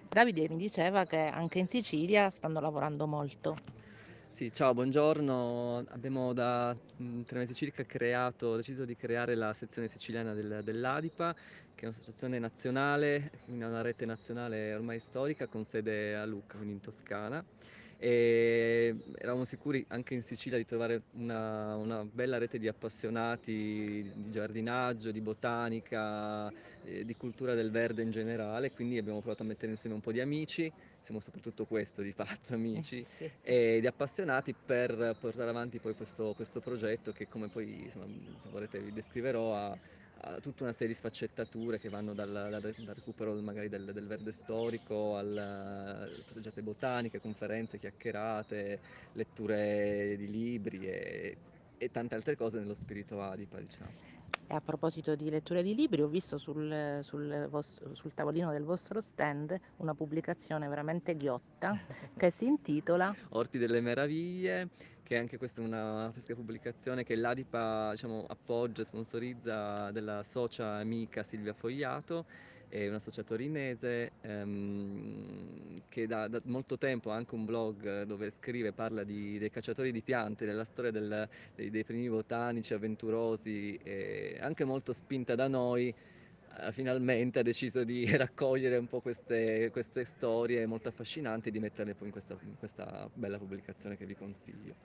[0.09, 3.57] Davide mi diceva che anche in Sicilia stanno lavorando molto.
[4.29, 5.85] Sì, ciao, buongiorno.
[5.89, 11.35] Abbiamo da mm, tre mesi circa creato, deciso di creare la sezione siciliana del- dell'ADIPA,
[11.75, 16.81] che è un'associazione nazionale, una rete nazionale ormai storica con sede a Lucca, quindi in
[16.81, 17.45] Toscana.
[17.99, 24.31] E eravamo sicuri anche in Sicilia di trovare una, una bella rete di appassionati di
[24.31, 29.71] giardinaggio, di botanica, eh, di cultura del verde in generale, quindi abbiamo provato a mettere
[29.71, 33.31] insieme un po' di amici, siamo soprattutto questo di fatto, amici, Sì.
[33.41, 38.07] e di appassionati per portare avanti poi questo, questo progetto che come poi insomma,
[38.43, 39.79] se vorrete vi descriverò ha,
[40.41, 44.31] tutta una serie di sfaccettature che vanno dal, dal- dal recupero magari del, del verde
[44.33, 48.81] storico alle passeggiate botaniche, conferenze, chiacchierate,
[49.13, 51.39] letture di libri e,
[51.77, 53.95] e tante altre cose nello spirito Adipa diciamo.
[54.53, 58.65] E a proposito di letture di libri, ho visto sul, sul vostro- sul tavolino del
[58.65, 61.75] vostro stand una pubblicazione veramente ghiotta
[62.15, 64.69] che si intitola Orti delle Meraviglie,
[65.03, 70.75] che anche questa è una fresca pubblicazione che l'Adipa diciamo, appoggia e sponsorizza della socia
[70.75, 72.27] amica Silvia Fogliato,
[72.73, 78.31] è una socia torinese ehm, che da, da molto tempo ha anche un blog dove
[78.31, 83.79] scrive, parla di- dei cacciatori di piante, della storia del- dei, dei primi botanici avventurosi
[84.41, 85.95] anche molto spinta da noi
[86.59, 91.61] eh, finalmente ha deciso di raccogliere un po' queste, queste storie molto affascinanti e di
[91.61, 94.77] metterle poi in questa, in questa bella pubblicazione che vi consiglio.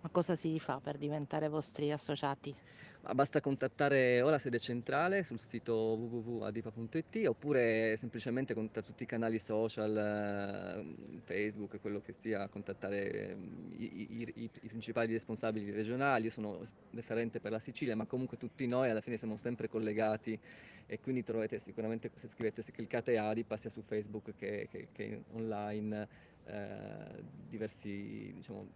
[0.00, 2.54] Ma cosa si fa per diventare vostri associati?
[3.02, 9.06] Ma basta contattare o la sede centrale sul sito www.adipa.it oppure semplicemente contattare tutti i
[9.06, 16.24] canali social, eh, Facebook, quello che sia, contattare mm, i, i- i- principali responsabili regionali.
[16.26, 20.38] Io sono referente per la Sicilia, ma comunque tutti noi alla fine siamo sempre collegati
[20.86, 25.22] e quindi troverete sicuramente se scrivete, se cliccate Adipa sia su Facebook che, che- che
[25.30, 26.06] online
[26.44, 28.68] eh, diversi, diciamo,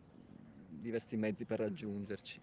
[0.81, 2.41] diversi mezzi per raggiungerci.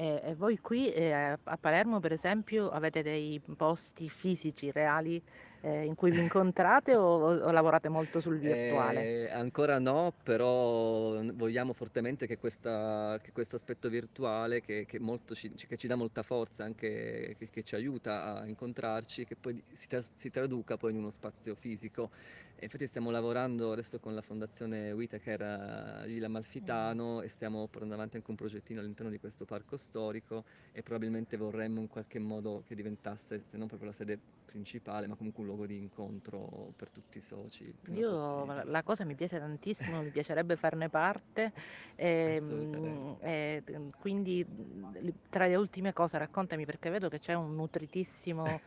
[0.00, 5.20] E, e voi qui eh, a Palermo, per esempio, avete dei posti fisici reali
[5.60, 9.10] eh, in cui vi incontrate o, o lavorate molto sul virtuale?
[9.26, 15.34] Eh, ancora no, però vogliamo fortemente che, questa- che questo aspetto virtuale, che, che molto
[15.34, 19.88] ci, che ci dà molta forza, anche che, ci aiuta a incontrarci, che poi si,
[19.88, 22.10] tra- si traduca poi in uno spazio fisico.
[22.54, 27.94] E infatti stiamo lavorando adesso con la fondazione Whitaker a Villa Amalfitano e stiamo portando
[27.94, 32.62] avanti anche un progettino all'interno di questo parco storico e probabilmente vorremmo in qualche modo
[32.64, 36.90] che diventasse, se non proprio la sede principale, ma comunque un luogo di incontro per
[36.90, 38.64] tutti i soci il prima Io possibile.
[38.64, 41.52] la cosa mi piace tantissimo, mi piacerebbe farne parte.
[41.96, 43.18] ehm, Assolutamente.
[43.20, 44.44] e, mm, quindi
[45.00, 48.60] li- tra le ultime cose raccontami perché vedo che c'è un nutritissimo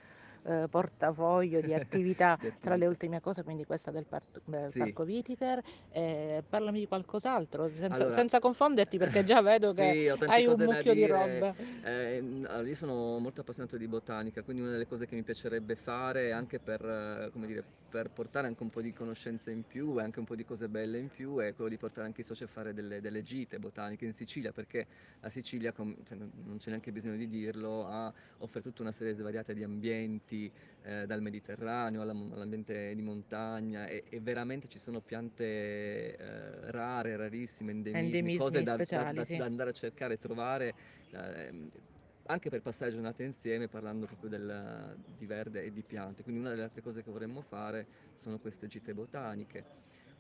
[0.43, 4.80] eh, portafoglio di attività tra le ultime cose, quindi questa del, par- del Sì.
[4.80, 5.62] Parco Vitiker.
[5.89, 10.34] eh, parlami di qualcos'altro, senza, Allora, senza confonderti perché già vedo che sì, ho tante
[10.34, 11.54] hai un mucchio di robe.
[11.84, 15.76] Eh, allora, io sono molto appassionato di botanica, quindi una delle cose che mi piacerebbe
[15.76, 19.99] fare anche per, eh, come dire, per portare anche un po' di conoscenze in più
[19.99, 22.23] e anche un po' di cose belle in più è quello di portare anche i
[22.23, 24.87] soci a fare delle, delle gite botaniche in Sicilia perché
[25.19, 29.51] la Sicilia, cioè, non c'è neanche bisogno di dirlo, ha, offre tutta una serie svariata
[29.51, 30.49] di ambienti
[30.83, 37.71] eh, dal Mediterraneo all'ambiente di montagna e, e, veramente ci sono piante eh, rare, rarissime,
[37.71, 39.35] endemismi, Endemismi cose da, speciali, da, sì.
[39.35, 40.73] da, andare a cercare e trovare.
[41.11, 41.89] Eh,
[42.26, 46.24] anche per passare giornate insieme parlando proprio del, di verde e di piante.
[46.24, 49.65] Quindi una delle altre cose che vorremmo fare sono queste gite botaniche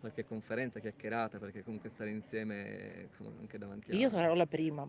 [0.01, 4.85] qualche conferenza chiacchierata perché comunque stare insieme insomma, anche davanti a Io sarò la prima,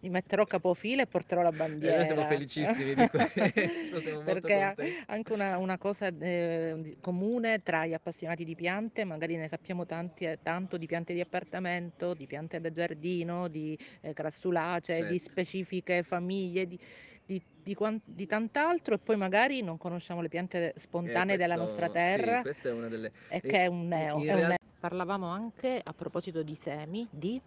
[0.00, 1.92] mi metterò capofila e porterò la e bandiera.
[1.92, 7.86] noi siamo felicissimi di questo, siamo Perché anche una, una cosa eh, di- comune tra
[7.86, 12.26] gli appassionati di piante, magari ne sappiamo tanti, eh, tanto di piante di appartamento, di
[12.26, 15.18] piante da giardino, di eh, grassulacee, di Certo.
[15.18, 16.78] specifiche famiglie, di,
[17.70, 21.88] di, di quan- di tant'altro e poi magari non conosciamo le piante spontanee della nostra
[21.88, 23.12] questo, sì, terra questa è una delle...
[23.28, 24.14] e che è un neo.
[24.14, 24.56] È un realtà neo.
[24.80, 27.40] Parlavamo anche a proposito di semi, di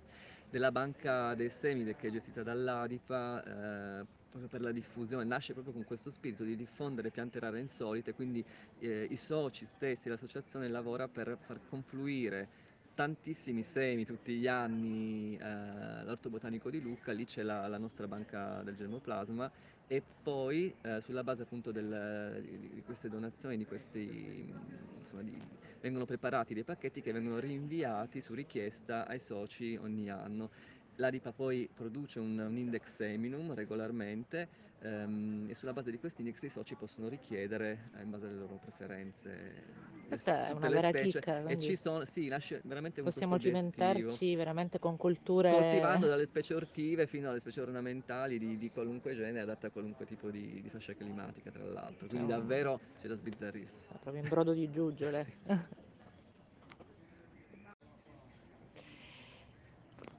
[0.49, 5.73] della banca dei semi che è gestita dall'ADIPA eh, proprio per la diffusione, nasce proprio
[5.73, 8.45] con questo spirito di diffondere piante rare e insolite, quindi
[8.79, 12.47] eh, i soci stessi, l'associazione lavora per far confluire
[12.93, 18.07] tantissimi semi tutti gli anni eh, all'Orto Botanico di Lucca, lì c'è la, la nostra
[18.07, 19.51] banca del germoplasma
[19.87, 22.41] e poi eh, sulla base appunto del,
[22.73, 24.51] di, queste donazioni, di questi,
[24.97, 25.37] insomma, di,
[25.81, 30.49] vengono preparati dei pacchetti che vengono rinviati su richiesta ai soci ogni anno.
[30.95, 34.47] L'ADIPA poi produce un, un index seminum regolarmente
[34.83, 38.37] ehm, e sulla base di questo index i soci possono richiedere eh, in base alle
[38.37, 43.01] loro preferenze questa è una le vera specie chicca, e ci sono, sì, nasce veramente
[43.01, 48.57] con possiamo cimentarci veramente con Coltivando culture dalle specie ortive fino alle specie ornamentali di,
[48.57, 52.07] di qualunque genere, adatte a qualunque tipo di, di fascia climatica, tra l'altro.
[52.07, 53.75] Quindi un- davvero c'è da sbizzarrirsi.
[54.01, 55.25] proprio in brodo di giuggiole.
[55.43, 55.71] Sì.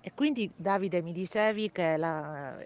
[0.01, 2.63] E quindi Davide mi dicevi che la-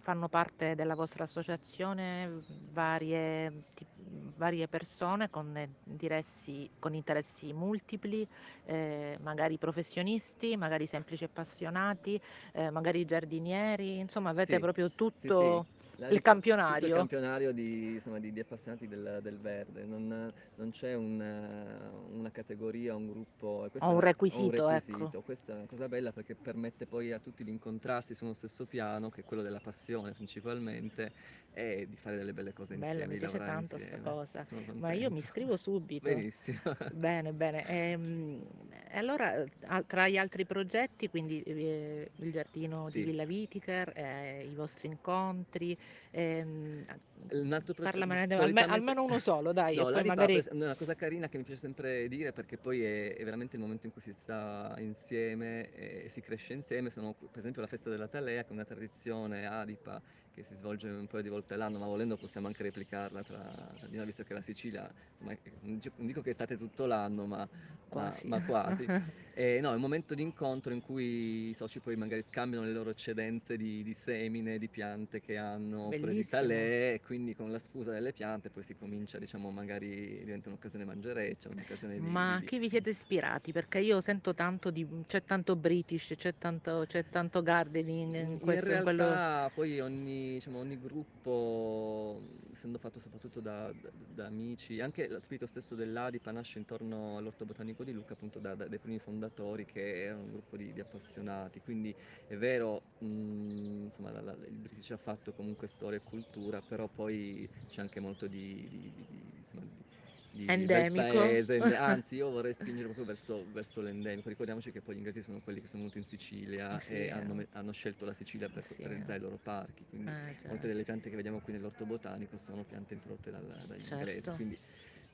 [0.00, 8.26] fanno parte della vostra associazione varie, ti- varie persone con, interessi, con interessi multipli,
[8.64, 12.20] eh, magari professionisti, magari semplici appassionati,
[12.52, 14.90] eh, magari giardinieri, insomma avete Sì, proprio
[15.20, 15.62] sì, sì.
[16.00, 16.86] La il campionario.
[16.86, 22.14] Il campionario di, insomma, di, di appassionati del, del verde, non, non c'è un, eh,
[22.14, 24.68] una categoria, un gruppo, è un una- requisito, un ecco.
[24.68, 25.22] requisito.
[25.22, 28.64] Questa è una cosa bella perché permette poi a tutti di incontrarsi su uno stesso
[28.64, 31.12] piano, che è quello della passione principalmente,
[31.50, 33.98] e di fare delle belle cose Bella, insieme, mi di piace lavorare tanto sta insieme.
[33.98, 34.44] cosa.
[34.44, 35.20] Sono Ma io mi contento.
[35.20, 36.02] iscrivo subito.
[36.04, 36.60] Benissimo.
[36.90, 37.64] Bene, bene.
[37.66, 38.42] Ehm,
[38.90, 43.02] E allora, eh, tra gli altri progetti, quindi eh, il giardino di Sì.
[43.02, 45.76] Villa Vitiker, eh, i vostri incontri,
[46.10, 48.66] ehm, a- Un altro progetto, parlamene de- alme- solitamente...
[48.66, 51.44] almeno uno solo, dai, e No, la poi magari è una cosa carina che mi
[51.44, 55.70] piace sempre dire perché poi è, è veramente il momento in cui si sta insieme
[55.70, 56.90] e si cresce insieme.
[56.90, 60.88] Sono per esempio la festa della Talea, che è una tradizione adipa che si svolge
[60.88, 63.74] un paio di volte all'anno, ma volendo possiamo anche replicarla tra
[64.04, 67.48] visto che la Sicilia, insomma, è- non dico- che è estate tutto l'anno, ma, ma-
[67.88, 68.26] quasi.
[68.26, 68.86] ma quasi.
[69.40, 72.72] E no, è un momento di incontro in cui i soci poi magari scambiano le
[72.72, 76.40] loro eccedenze di, di semine, di piante che hanno, oppure di Bellissimo.
[76.42, 80.84] talee, e quindi con la scusa delle piante poi si comincia, diciamo, magari diventa un'occasione
[80.84, 82.00] mangereccia, un'occasione di...
[82.00, 83.52] Ma di- chi vi siete ispirati?
[83.52, 88.72] Perché io sento tanto di, c'è tanto British, c'è tanto, c'è tanto gardening in questo,
[88.74, 89.04] in quello...
[89.04, 95.20] realtà poi ogni, diciamo, ogni gruppo, essendo fatto soprattutto da, da- da amici, anche lo
[95.20, 99.26] spirito stesso dell'Adipa nasce intorno all'Orto Botanico di Lucca, appunto da- da- dai primi fondatori
[99.64, 101.94] che erano un gruppo di, di appassionati, quindi
[102.26, 106.88] è vero, mh, insomma, la- la- il British ha fatto comunque storia e cultura, però
[106.88, 109.84] poi c'è anche molto di, di- di- di- insomma, di-
[110.30, 110.92] di Endemico.
[110.92, 115.22] paese, ende- anzi io vorrei spingere proprio verso, verso l'endemico, ricordiamoci che poi gli inglesi
[115.22, 117.10] sono quelli che sono venuti in Sicilia Sì, e eh.
[117.10, 118.82] hanno, hanno scelto la Sicilia per, Sì.
[118.82, 120.48] realizzare i loro parchi, quindi Eh, già.
[120.48, 124.32] molte delle piante che vediamo qui nell'orto botanico sono piante introdotte dal- dagli inglesi, Certo.
[124.32, 124.58] quindi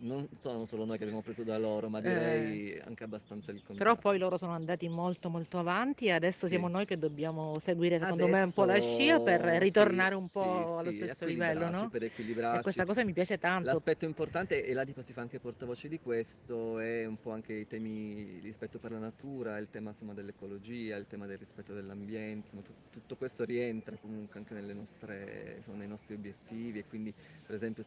[0.05, 2.03] non sono solo noi che abbiamo preso da loro, ma Eh.
[2.03, 4.01] direi anche abbastanza il Però contrario.
[4.01, 6.49] poi loro sono andati molto molto avanti e adesso Sì.
[6.49, 10.15] siamo noi che dobbiamo seguire secondo me un po' la Adesso scia per sì, ritornare
[10.15, 11.89] un sì, po' allo sì, stesso livello, no?
[11.89, 12.63] per E equilibrarci.
[12.63, 13.67] questa cosa mi piace tanto.
[13.67, 17.67] L'aspetto importante, e l'Adipa si fa anche portavoce di questo, è un po' anche i
[17.67, 22.63] temi rispetto per la natura, il tema insomma, dell'ecologia, il tema del rispetto dell'ambiente, insomma,
[22.63, 27.55] tut- tutto questo rientra comunque anche nelle nostre, insomma, nei nostri obiettivi e quindi per
[27.55, 27.83] esempio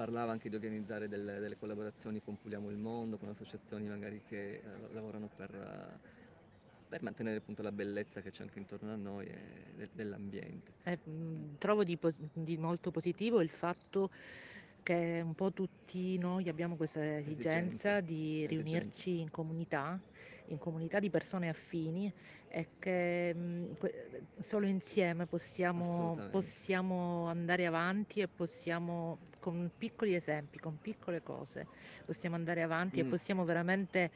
[0.00, 4.54] parlava anche di organizzare delle, delle collaborazioni con Puliamo il Mondo, con associazioni magari che
[4.54, 5.54] eh, lavorano per...
[5.54, 6.18] eh,
[6.90, 9.38] per mantenere appunto la bellezza che c'è anche intorno a noi e
[9.76, 10.72] de- dell'ambiente.
[10.82, 10.98] Eh,
[11.58, 14.10] trovo di, pos- di molto positivo il fatto
[14.82, 18.48] che un po' tutti noi abbiamo questa esigenza Esigenza, di esigenza.
[18.48, 20.00] riunirci in comunità,
[20.46, 22.12] in comunità di persone affini
[22.48, 30.58] e che mh, que- solo insieme possiamo, possiamo andare avanti e possiamo, con piccoli esempi,
[30.58, 31.66] con piccole cose,
[32.04, 33.08] possiamo andare avanti e Mm.
[33.08, 34.10] possiamo veramente,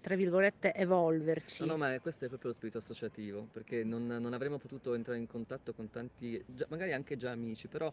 [0.00, 1.64] tra virgolette, evolverci.
[1.64, 5.18] No, no, ma questo è proprio lo spirito associativo, perché non, non avremmo potuto entrare
[5.18, 7.92] in contatto con tanti, già- magari anche già amici, però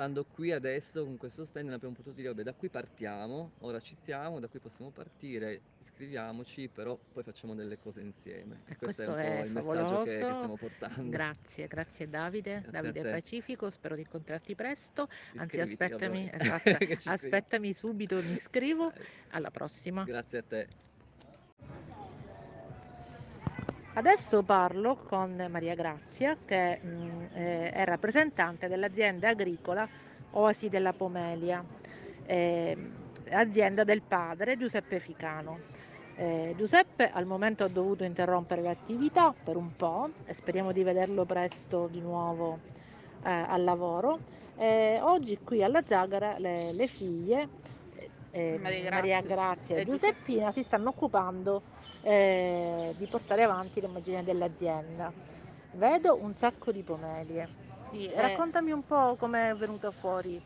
[0.00, 3.94] stando qui adesso con questo stand abbiamo potuto dire, vabbè, da qui partiamo, ora ci
[3.94, 8.62] siamo, da qui possiamo partire, iscriviamoci, però poi facciamo delle cose insieme.
[8.64, 10.34] E questo è questo un po' è il messaggio che, che favoloso.
[10.36, 11.10] stiamo portando.
[11.10, 13.10] Grazie, grazie Davide, Grazie Davide.
[13.10, 15.02] Pacifico, spero di incontrarti presto.
[15.36, 18.90] Anzi, Iscriviti, va aspettami, esatto, aspettami subito, mi iscrivo.
[19.32, 20.04] Alla prossima.
[20.04, 20.68] Grazie a te.
[24.00, 29.86] Adesso parlo con Maria Grazia, che mh, eh, è rappresentante dell'azienda agricola
[30.30, 31.62] Oasi della Pomelia,
[32.24, 32.74] eh,
[33.28, 35.58] azienda del padre Giuseppe Ficano.
[36.16, 41.26] Eh, Giuseppe al momento ha dovuto interrompere l'attività per un po' e speriamo di vederlo
[41.26, 42.58] presto di nuovo
[43.22, 44.18] eh, al lavoro.
[44.56, 47.48] Eh, oggi qui alla Zagara le, le figlie
[48.30, 51.62] eh, Maria Maria Grazia Grazia e e Giuseppina si stanno occupando
[52.02, 55.12] eh, di portare avanti l'immagine dell'azienda.
[55.72, 57.48] Vedo un sacco di pomelie.
[57.90, 60.40] Sì, eh, Raccontami un po' come è venuto fuori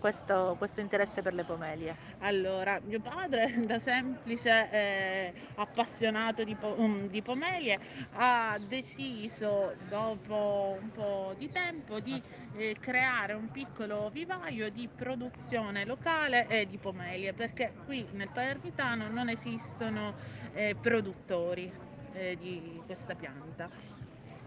[0.00, 1.94] questo, questo interesse per le pomelie.
[2.20, 7.78] Allora, mio padre da semplice eh, appassionato di, po- um, di pomelie
[8.14, 12.20] ha deciso dopo un po' di tempo di
[12.56, 19.08] eh, creare un piccolo vivaio di produzione locale eh, di pomelie perché qui nel Palermitano
[19.08, 20.14] non esistono
[20.52, 21.70] eh, produttori
[22.12, 23.68] eh, di questa pianta.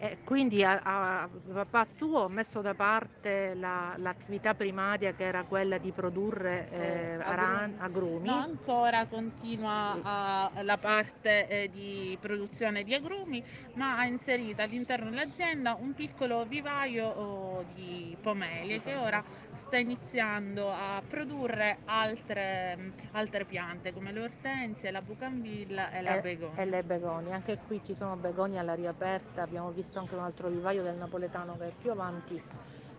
[0.04, 5.45] E quindi a, a- papà tuo ha messo da parte la- l'attività primaria che era
[5.45, 8.28] quella di produrre eh, Eh, aran- agrumi.
[8.28, 13.41] No, ancora continua a- la parte eh, di produzione di agrumi,
[13.76, 19.24] ma ha inserito all'interno dell'azienda un piccolo vivaio oh, di pomelie che ora
[19.58, 26.18] sta iniziando a produrre altre, mm, altre piante come le ortensie, la bucambilla e la
[26.18, 26.62] e, begonia.
[26.62, 27.34] e le begonie.
[27.34, 31.58] Anche qui ci sono begonie all'aria aperta, abbiamo visto anche un altro vivaio del napoletano
[31.58, 32.41] che è più avanti.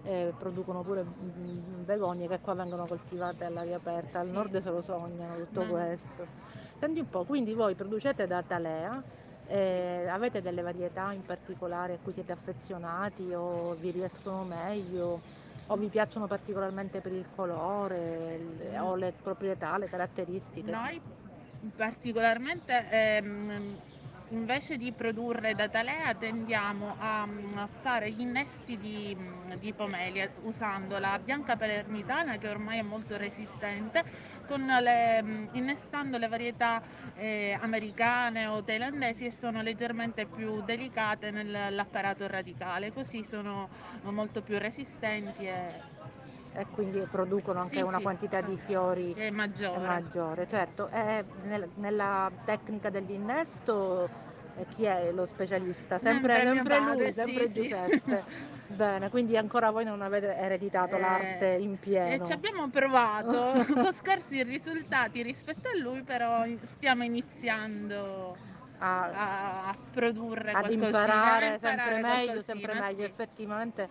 [0.07, 4.33] eh, producono pure mm, begonie che qua vengono coltivate all'aria aperta, al Sì.
[4.33, 6.27] nord se lo sognano tutto Ma- questo.
[6.79, 9.03] Senti un po', quindi voi producete da Talea,
[9.47, 15.23] eh, avete delle varietà in particolare a cui siete affezionati o vi riescono meglio
[15.67, 20.71] o vi piacciono particolarmente per il colore il- o le proprietà, le caratteristiche?
[20.71, 21.01] Noi
[21.75, 23.79] particolarmente ehm,
[24.35, 29.73] invece di produrre da talea tendiamo a, mm, a fare gli innesti di, mm, di
[29.75, 34.03] pomelia usando la bianca palermitana che ormai è molto resistente
[34.47, 36.81] con le, mm, innestando le varietà
[37.15, 43.69] eh, americane o thailandesi e sono leggermente più delicate nell'apparato radicale così sono
[44.03, 45.93] molto più resistenti e
[46.57, 49.81] e quindi producono anche Sì, una sì, quantità di fiori è maggiore.
[49.81, 50.47] maggiore.
[50.47, 54.09] Certo, e nel- nella tecnica dell'innesto
[54.57, 55.99] eh, chi è lo specialista?
[55.99, 57.53] Sempre, Sempre padre, lui, sempre sì.
[57.53, 58.25] Giuseppe.
[58.67, 62.25] Bene, quindi ancora voi non avete ereditato Eh, l'arte in E pieno.
[62.25, 66.45] ci abbiamo provato con scarsi risultati rispetto a lui, però
[66.77, 68.37] stiamo iniziando
[68.79, 73.03] a, a, produrre ad imparare, imparare sempre meglio, sempre meglio.
[73.03, 73.03] sì.
[73.05, 73.89] Effettivamente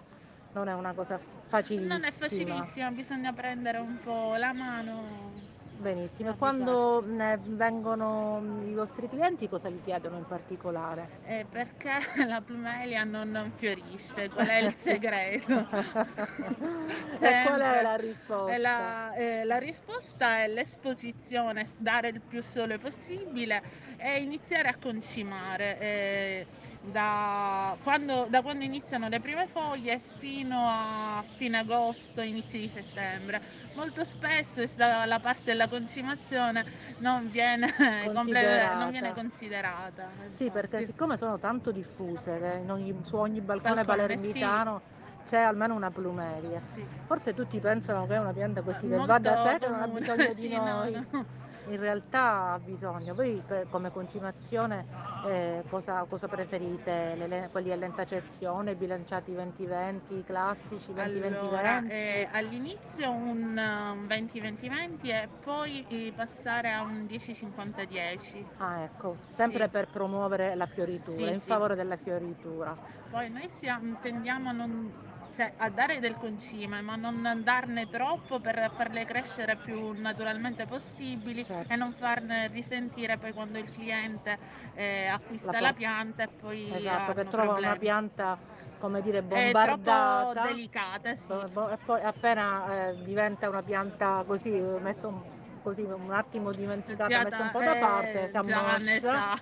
[0.54, 1.94] non è una cosa facilissima.
[1.96, 5.52] Non è facilissima, bisogna prendere un po' la mano.
[5.84, 7.04] Benissimo, e e quando abituarsi.
[7.04, 11.12] ne vengono i vostri clienti cosa vi chiedono in particolare?
[11.22, 11.90] Eh, perché
[12.28, 14.30] la plumelia non, non fiorisce?
[14.30, 15.68] Qual è il segreto?
[17.20, 18.52] e qual è la risposta?
[18.52, 23.62] E la, eh, la risposta è l'esposizione, dare il più sole possibile
[23.98, 25.80] e iniziare a concimare.
[25.80, 26.48] eh,
[26.86, 33.42] da, quando, da quando iniziano le prime foglie fino a fine agosto, inizi di settembre.
[33.74, 36.66] Molto spesso la parte della concimazione
[36.98, 37.68] non viene,
[38.14, 39.14] comple- non viene Considerata.
[39.14, 40.12] considerata.
[40.36, 42.32] Sì, perché siccome sono tanto diffuse,
[42.68, 44.82] ogni- su ogni balcone Balcone, palermitano
[45.24, 46.60] c'è almeno una plumeria.
[46.60, 46.86] Sì.
[47.06, 49.88] Forse tutti pensano che è una pianta così che va da sé, che non ha
[49.88, 50.92] bisogno di sì, no, noi.
[51.12, 51.26] no.
[51.68, 53.14] In realtà ha bisogno.
[53.14, 54.86] Voi come concimazione
[55.26, 57.16] eh, cosa, cosa preferite?
[57.16, 61.34] Le- le- quelli a lenta cessione, bilanciati 20-20, classici 20-20-20?
[61.38, 68.46] Allora, eh, all'inizio un um, 20-20-20 e poi passare a un 10-50-10.
[68.58, 69.70] Ah, ecco, sempre Sì.
[69.70, 71.50] per promuovere la fioritura, Sì, in sì.
[71.50, 72.76] favore della fioritura.
[73.10, 74.92] Poi noi siamo, tendiamo a non
[75.34, 81.46] cioè a dare del concime, ma non darne troppo per farle crescere più naturalmente possibili
[81.46, 81.68] Certo.
[81.68, 84.40] e non farne risentire poi quando il cliente
[84.74, 87.78] eh, acquista La la, pianta e poi Esatto, che trova una problemi.
[87.78, 88.40] pianta,
[88.78, 90.40] come dire, È troppo bombardata.
[90.40, 91.36] delicata, sì.
[91.36, 95.24] Bo- bo- E poi appena eh, diventa una pianta così, messa un,
[95.62, 99.36] così un attimo dimenticata, messa un po' da eh, parte, si già ne ammoscia, sa,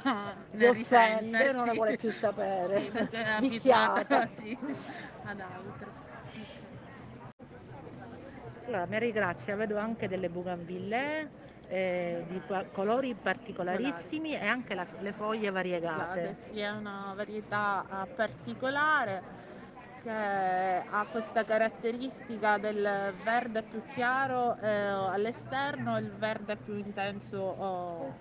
[0.50, 1.74] si offende, risente, non la sì.
[1.74, 2.92] vuole più sapere.
[2.92, 4.26] Sì, Viziata.
[4.28, 4.58] sì,
[5.24, 5.91] ad altro.
[8.65, 11.30] Allora, Mary Grazia, vedo anche delle bougainvillée
[11.67, 12.41] eh, di
[12.72, 16.34] colori particolarissimi e anche la- le foglie variegate.
[16.34, 19.24] Sì, è una varietà eh, particolare
[20.01, 27.38] che ha questa caratteristica del verde più chiaro eh, all'esterno e il verde più intenso
[27.38, 28.15] oh,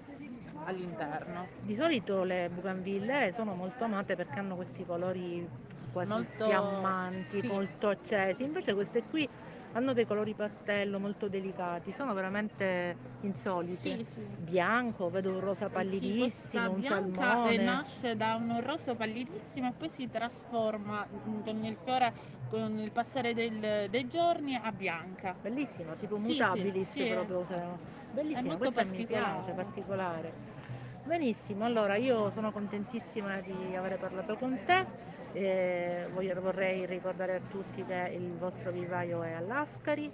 [0.64, 1.48] all'interno.
[1.58, 5.48] Di solito le bougainvillée sono molto amate perché hanno questi colori
[5.90, 7.46] quasi Molto- fiammanti, sì.
[7.48, 9.28] molto accesi, invece queste qui
[9.72, 13.96] hanno dei colori pastello molto delicati, sono veramente insoliti.
[13.96, 14.20] Sì, sì.
[14.36, 17.56] Bianco, vedo un rosa Sì, pallidissimo, questa un salmone.
[17.64, 22.12] nasce da un rosso pallidissimo e poi si trasforma mm, con il fiore,
[22.48, 25.36] con il passare del- dei giorni a bianca.
[25.40, 27.78] Bellissimo, tipo Sì, mutabilis sì, sì, proprio.
[28.10, 29.54] Bellissimo, molto questa mi piace, particolare.
[29.54, 30.34] particolare.
[31.02, 34.86] Benissimo, allora io sono contentissima di aver parlato con te.
[35.32, 40.10] Eh, voglio- vorrei ricordare a tutti che il vostro vivaio è all'Ascari,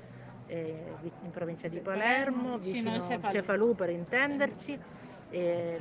[0.47, 3.75] eh, in provincia di Palermo, vicino a Cefalù.
[3.75, 4.79] Per intenderci.
[5.31, 5.81] E,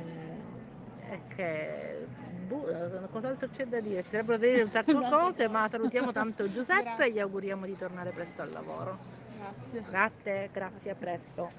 [1.08, 2.06] e che
[2.46, 4.02] boh, eh, cos'altro c'è da dire?
[4.02, 7.04] Ci sarebbero da dire un sacco di cose, ma salutiamo tanto Giuseppe Grazie.
[7.06, 8.98] e gli auguriamo di tornare presto al lavoro.
[9.38, 9.82] Grazie.
[9.88, 11.50] Grazie, grazie, a presto.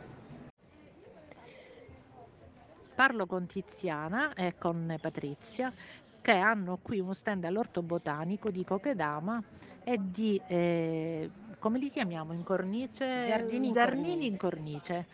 [2.95, 5.71] Parlo con Tiziana e con Patrizia
[6.27, 9.41] che hanno qui uno stand all'orto botanico di Cochedama
[9.81, 13.23] e di, eh, come li chiamiamo in cornice?
[13.23, 15.07] Giardini in Giardini in cornice.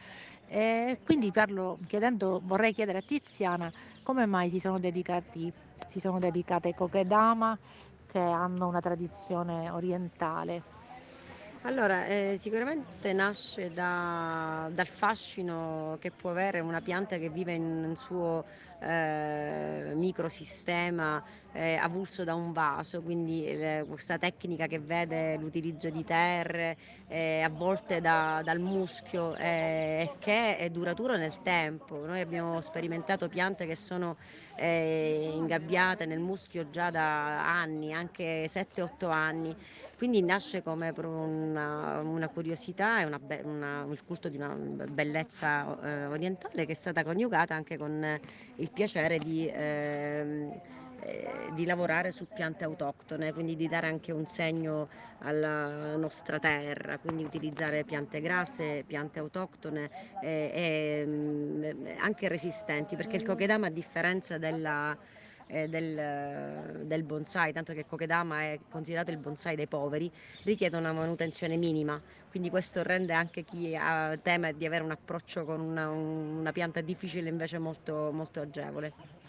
[0.48, 5.54] E quindi parlo chiedendo, vorrei chiedere a Tiziana come mai si sono dedicati,
[5.88, 7.60] si sono dedicate ai Cochedama
[8.08, 10.64] che hanno una tradizione orientale.
[11.66, 17.64] Allora, eh, sicuramente nasce da- dal fascino che può avere una pianta che vive in
[17.86, 18.44] un suo
[18.84, 21.24] eh, microsistema
[21.54, 26.78] eh, avulso da un vaso, quindi eh, questa tecnica che vede l'utilizzo di terre
[27.08, 32.06] eh, avvolte da- dal muschio eh, e che è duraturo nel tempo.
[32.06, 34.18] Noi abbiamo sperimentato piante che sono
[34.56, 39.56] eh, ingabbiate nel muschio già da anni, anche 7-8 anni.
[39.96, 46.72] Quindi nasce come una, una curiosità e il culto di una bellezza eh, orientale che
[46.74, 48.20] è stata coniugata anche con eh,
[48.56, 50.50] il piacere di, ehm,
[51.06, 54.88] eh, di lavorare su piante autoctone, quindi di dare anche un segno
[55.20, 59.90] alla nostra terra, quindi utilizzare piante grasse, piante autoctone
[60.22, 61.64] eh, e mm,
[62.00, 64.98] anche resistenti, perché il kokedama a differenza della
[65.48, 70.12] eh, del, del bonsai, tanto che il kokedama è considerato il bonsai dei poveri,
[70.44, 75.46] richiede una manutenzione minima, quindi questo rende anche chi ha, teme di avere un approccio
[75.46, 79.23] con una, una pianta difficile invece molto, molto agevole.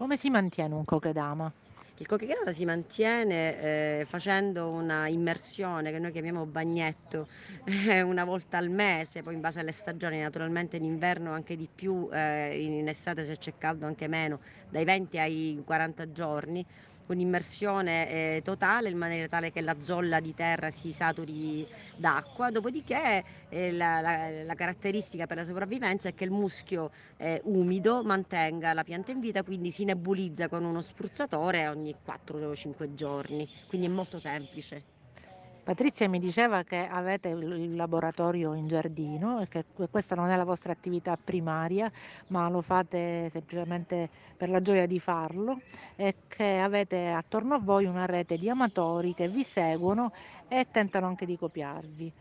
[0.00, 1.52] Come si mantiene un Kokedama?
[1.98, 3.60] Il kokedama si mantiene
[4.00, 7.26] eh, facendo una immersione che noi chiamiamo bagnetto
[7.86, 11.68] eh, una volta al mese, poi in base alle stagioni, naturalmente in inverno anche di
[11.72, 14.40] più, eh, in estate se c'è caldo anche meno,
[14.70, 16.64] dai 20 ai 40 giorni,
[17.12, 23.24] un'immersione eh, totale in maniera tale che la zolla di terra si saturi d'acqua, dopodiché
[23.48, 28.72] eh, la, la- la caratteristica per la sopravvivenza è che il muschio eh, umido mantenga
[28.72, 33.90] la pianta in vita, quindi si nebulizza con uno spruzzatore ogni 4-5 giorni, quindi è
[33.90, 34.84] molto semplice.
[35.62, 40.36] Patrizia mi diceva che avete il laboratorio in giardino e che que- questa non è
[40.36, 41.90] la vostra attività primaria,
[42.28, 45.60] ma lo fate semplicemente per la gioia di farlo
[45.96, 50.12] e che avete attorno a voi una rete di amatori che vi seguono
[50.48, 52.12] e tentano anche di copiarvi.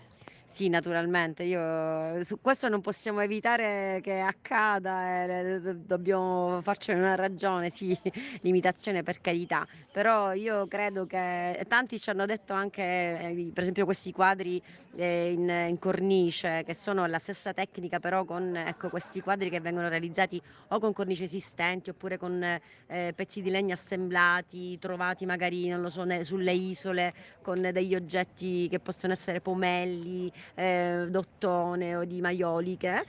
[0.52, 7.14] Sì, naturalmente, io su questo non possiamo evitare che accada, e do- dobbiamo farcene una
[7.14, 7.96] ragione, sì,
[8.42, 13.86] limitazione per carità, però io credo che tanti ci hanno detto anche, eh, per esempio
[13.86, 14.60] questi quadri
[14.96, 19.60] eh, in, in cornice, che sono la stessa tecnica, però con ecco, questi quadri che
[19.62, 22.42] vengono realizzati o con cornici esistenti oppure con
[22.88, 27.96] eh, pezzi di legno assemblati, trovati magari, non lo so, ne- sulle isole, con degli
[27.96, 33.06] oggetti che possono essere pomelli, eh, d'ottone o di maioliche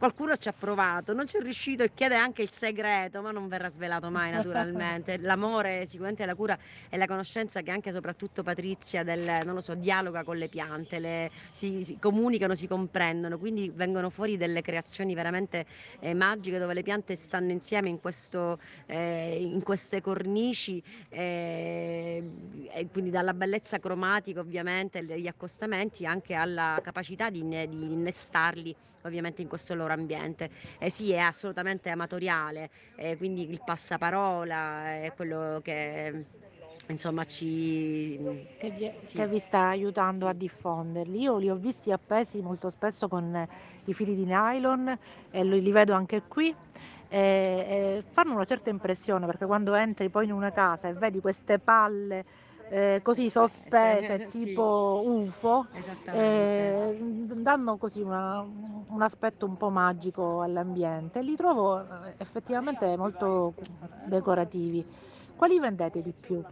[0.00, 3.48] qualcuno ci ha provato, non ci è riuscito e chiede anche il segreto, ma non
[3.48, 5.18] verrà svelato mai naturalmente.
[5.20, 6.58] L'amore, sicuramente la cura
[6.88, 10.98] e la conoscenza che anche soprattutto Patrizia del, non lo so, dialoga con le piante,
[10.98, 15.66] le, si, si, comunicano, si comprendono, quindi vengono fuori delle creazioni veramente
[16.00, 22.22] eh, magiche dove le piante stanno insieme in, questo, eh, in queste cornici, eh,
[22.72, 29.42] e quindi dalla bellezza cromatica ovviamente degli accostamenti anche alla capacità di, di innestarli ovviamente
[29.42, 30.50] in questo loro ambiente.
[30.78, 36.26] Eh sì, è assolutamente amatoriale, eh, quindi il passaparola è quello che
[36.88, 38.18] insomma ci
[38.56, 39.16] che vi, sì.
[39.18, 41.20] che vi sta aiutando a diffonderli.
[41.20, 43.46] Io li ho visti appesi molto spesso con
[43.84, 44.96] i fili di nylon
[45.30, 46.54] e li, li vedo anche qui.
[47.12, 47.18] E,
[47.98, 51.58] e fanno una certa impressione perché quando entri poi in una casa e vedi queste
[51.58, 52.24] palle
[52.70, 54.44] eh, così sospese sì.
[54.44, 55.66] tipo UFO
[56.12, 56.96] eh,
[57.34, 61.20] danno così una- un aspetto un po' magico all'ambiente.
[61.22, 63.54] Li trovo eh, effettivamente molto
[64.04, 64.84] decorativi.
[65.34, 66.42] Quali vendete di più?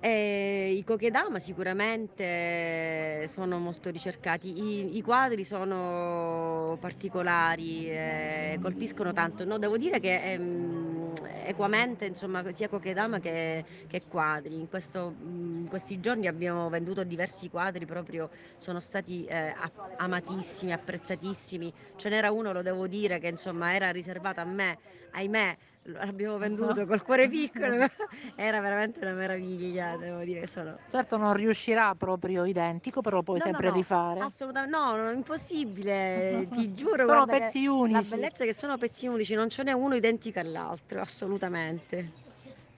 [0.00, 9.44] Eh, I kokedama sicuramente sono molto ricercati, i, i quadri sono particolari, eh, colpiscono tanto.
[9.44, 10.75] No, devo dire che ehm,
[11.24, 14.58] equamente insomma, sia kokedama che, che quadri.
[14.58, 19.54] In, questo- in questi giorni abbiamo venduto diversi quadri, proprio sono stati eh,
[19.96, 21.72] amatissimi, apprezzatissimi.
[21.96, 24.78] Ce n'era uno, lo devo dire, che insomma era riservato a me,
[25.10, 25.56] ahimè.
[25.92, 27.86] L'abbiamo venduto col cuore piccolo,
[28.34, 30.46] era veramente una meraviglia, devo dire.
[30.46, 30.76] Sono...
[30.90, 34.20] Certo non riuscirà proprio identico, però puoi No, no, sempre no, rifare.
[34.20, 37.04] Assolutamente no, no, impossibile, ti giuro.
[37.06, 38.08] Sono che pezzi La unici.
[38.08, 42.24] bellezza è che sono pezzi unici, non ce n'è uno identico all'altro, assolutamente.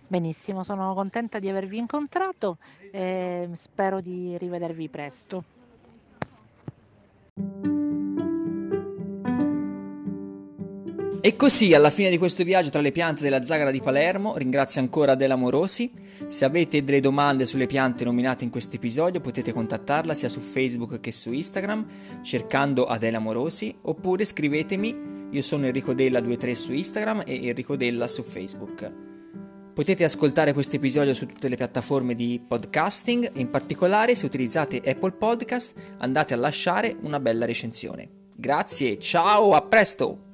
[0.07, 2.57] Benissimo, sono contenta di avervi incontrato
[2.91, 5.45] e spero di rivedervi presto.
[11.21, 14.81] E così, alla fine di questo viaggio tra le piante della Zagara di Palermo, ringrazio
[14.81, 15.91] ancora Adela Morosi.
[16.29, 21.01] Se avete delle domande sulle piante nominate in questo episodio, potete contattarla sia su Facebook
[21.01, 21.87] che su Instagram,
[22.23, 25.27] cercando Adela Morosi, oppure scrivetemi.
[25.31, 28.93] Io sono Enrico Della23 su Instagram e Enrico Della su Facebook.
[29.75, 35.13] Potete ascoltare questo episodio su tutte le piattaforme di podcasting, in particolare se utilizzate Apple
[35.13, 38.09] Podcast andate a lasciare una bella recensione.
[38.37, 40.28] Grazie, ciao, a presto!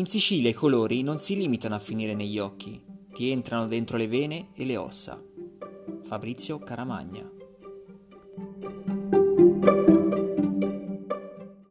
[0.00, 2.80] In Sicilia i colori non si limitano a finire negli occhi,
[3.12, 5.22] ti entrano dentro le vene e le ossa.
[6.04, 7.39] Fabrizio Caramagna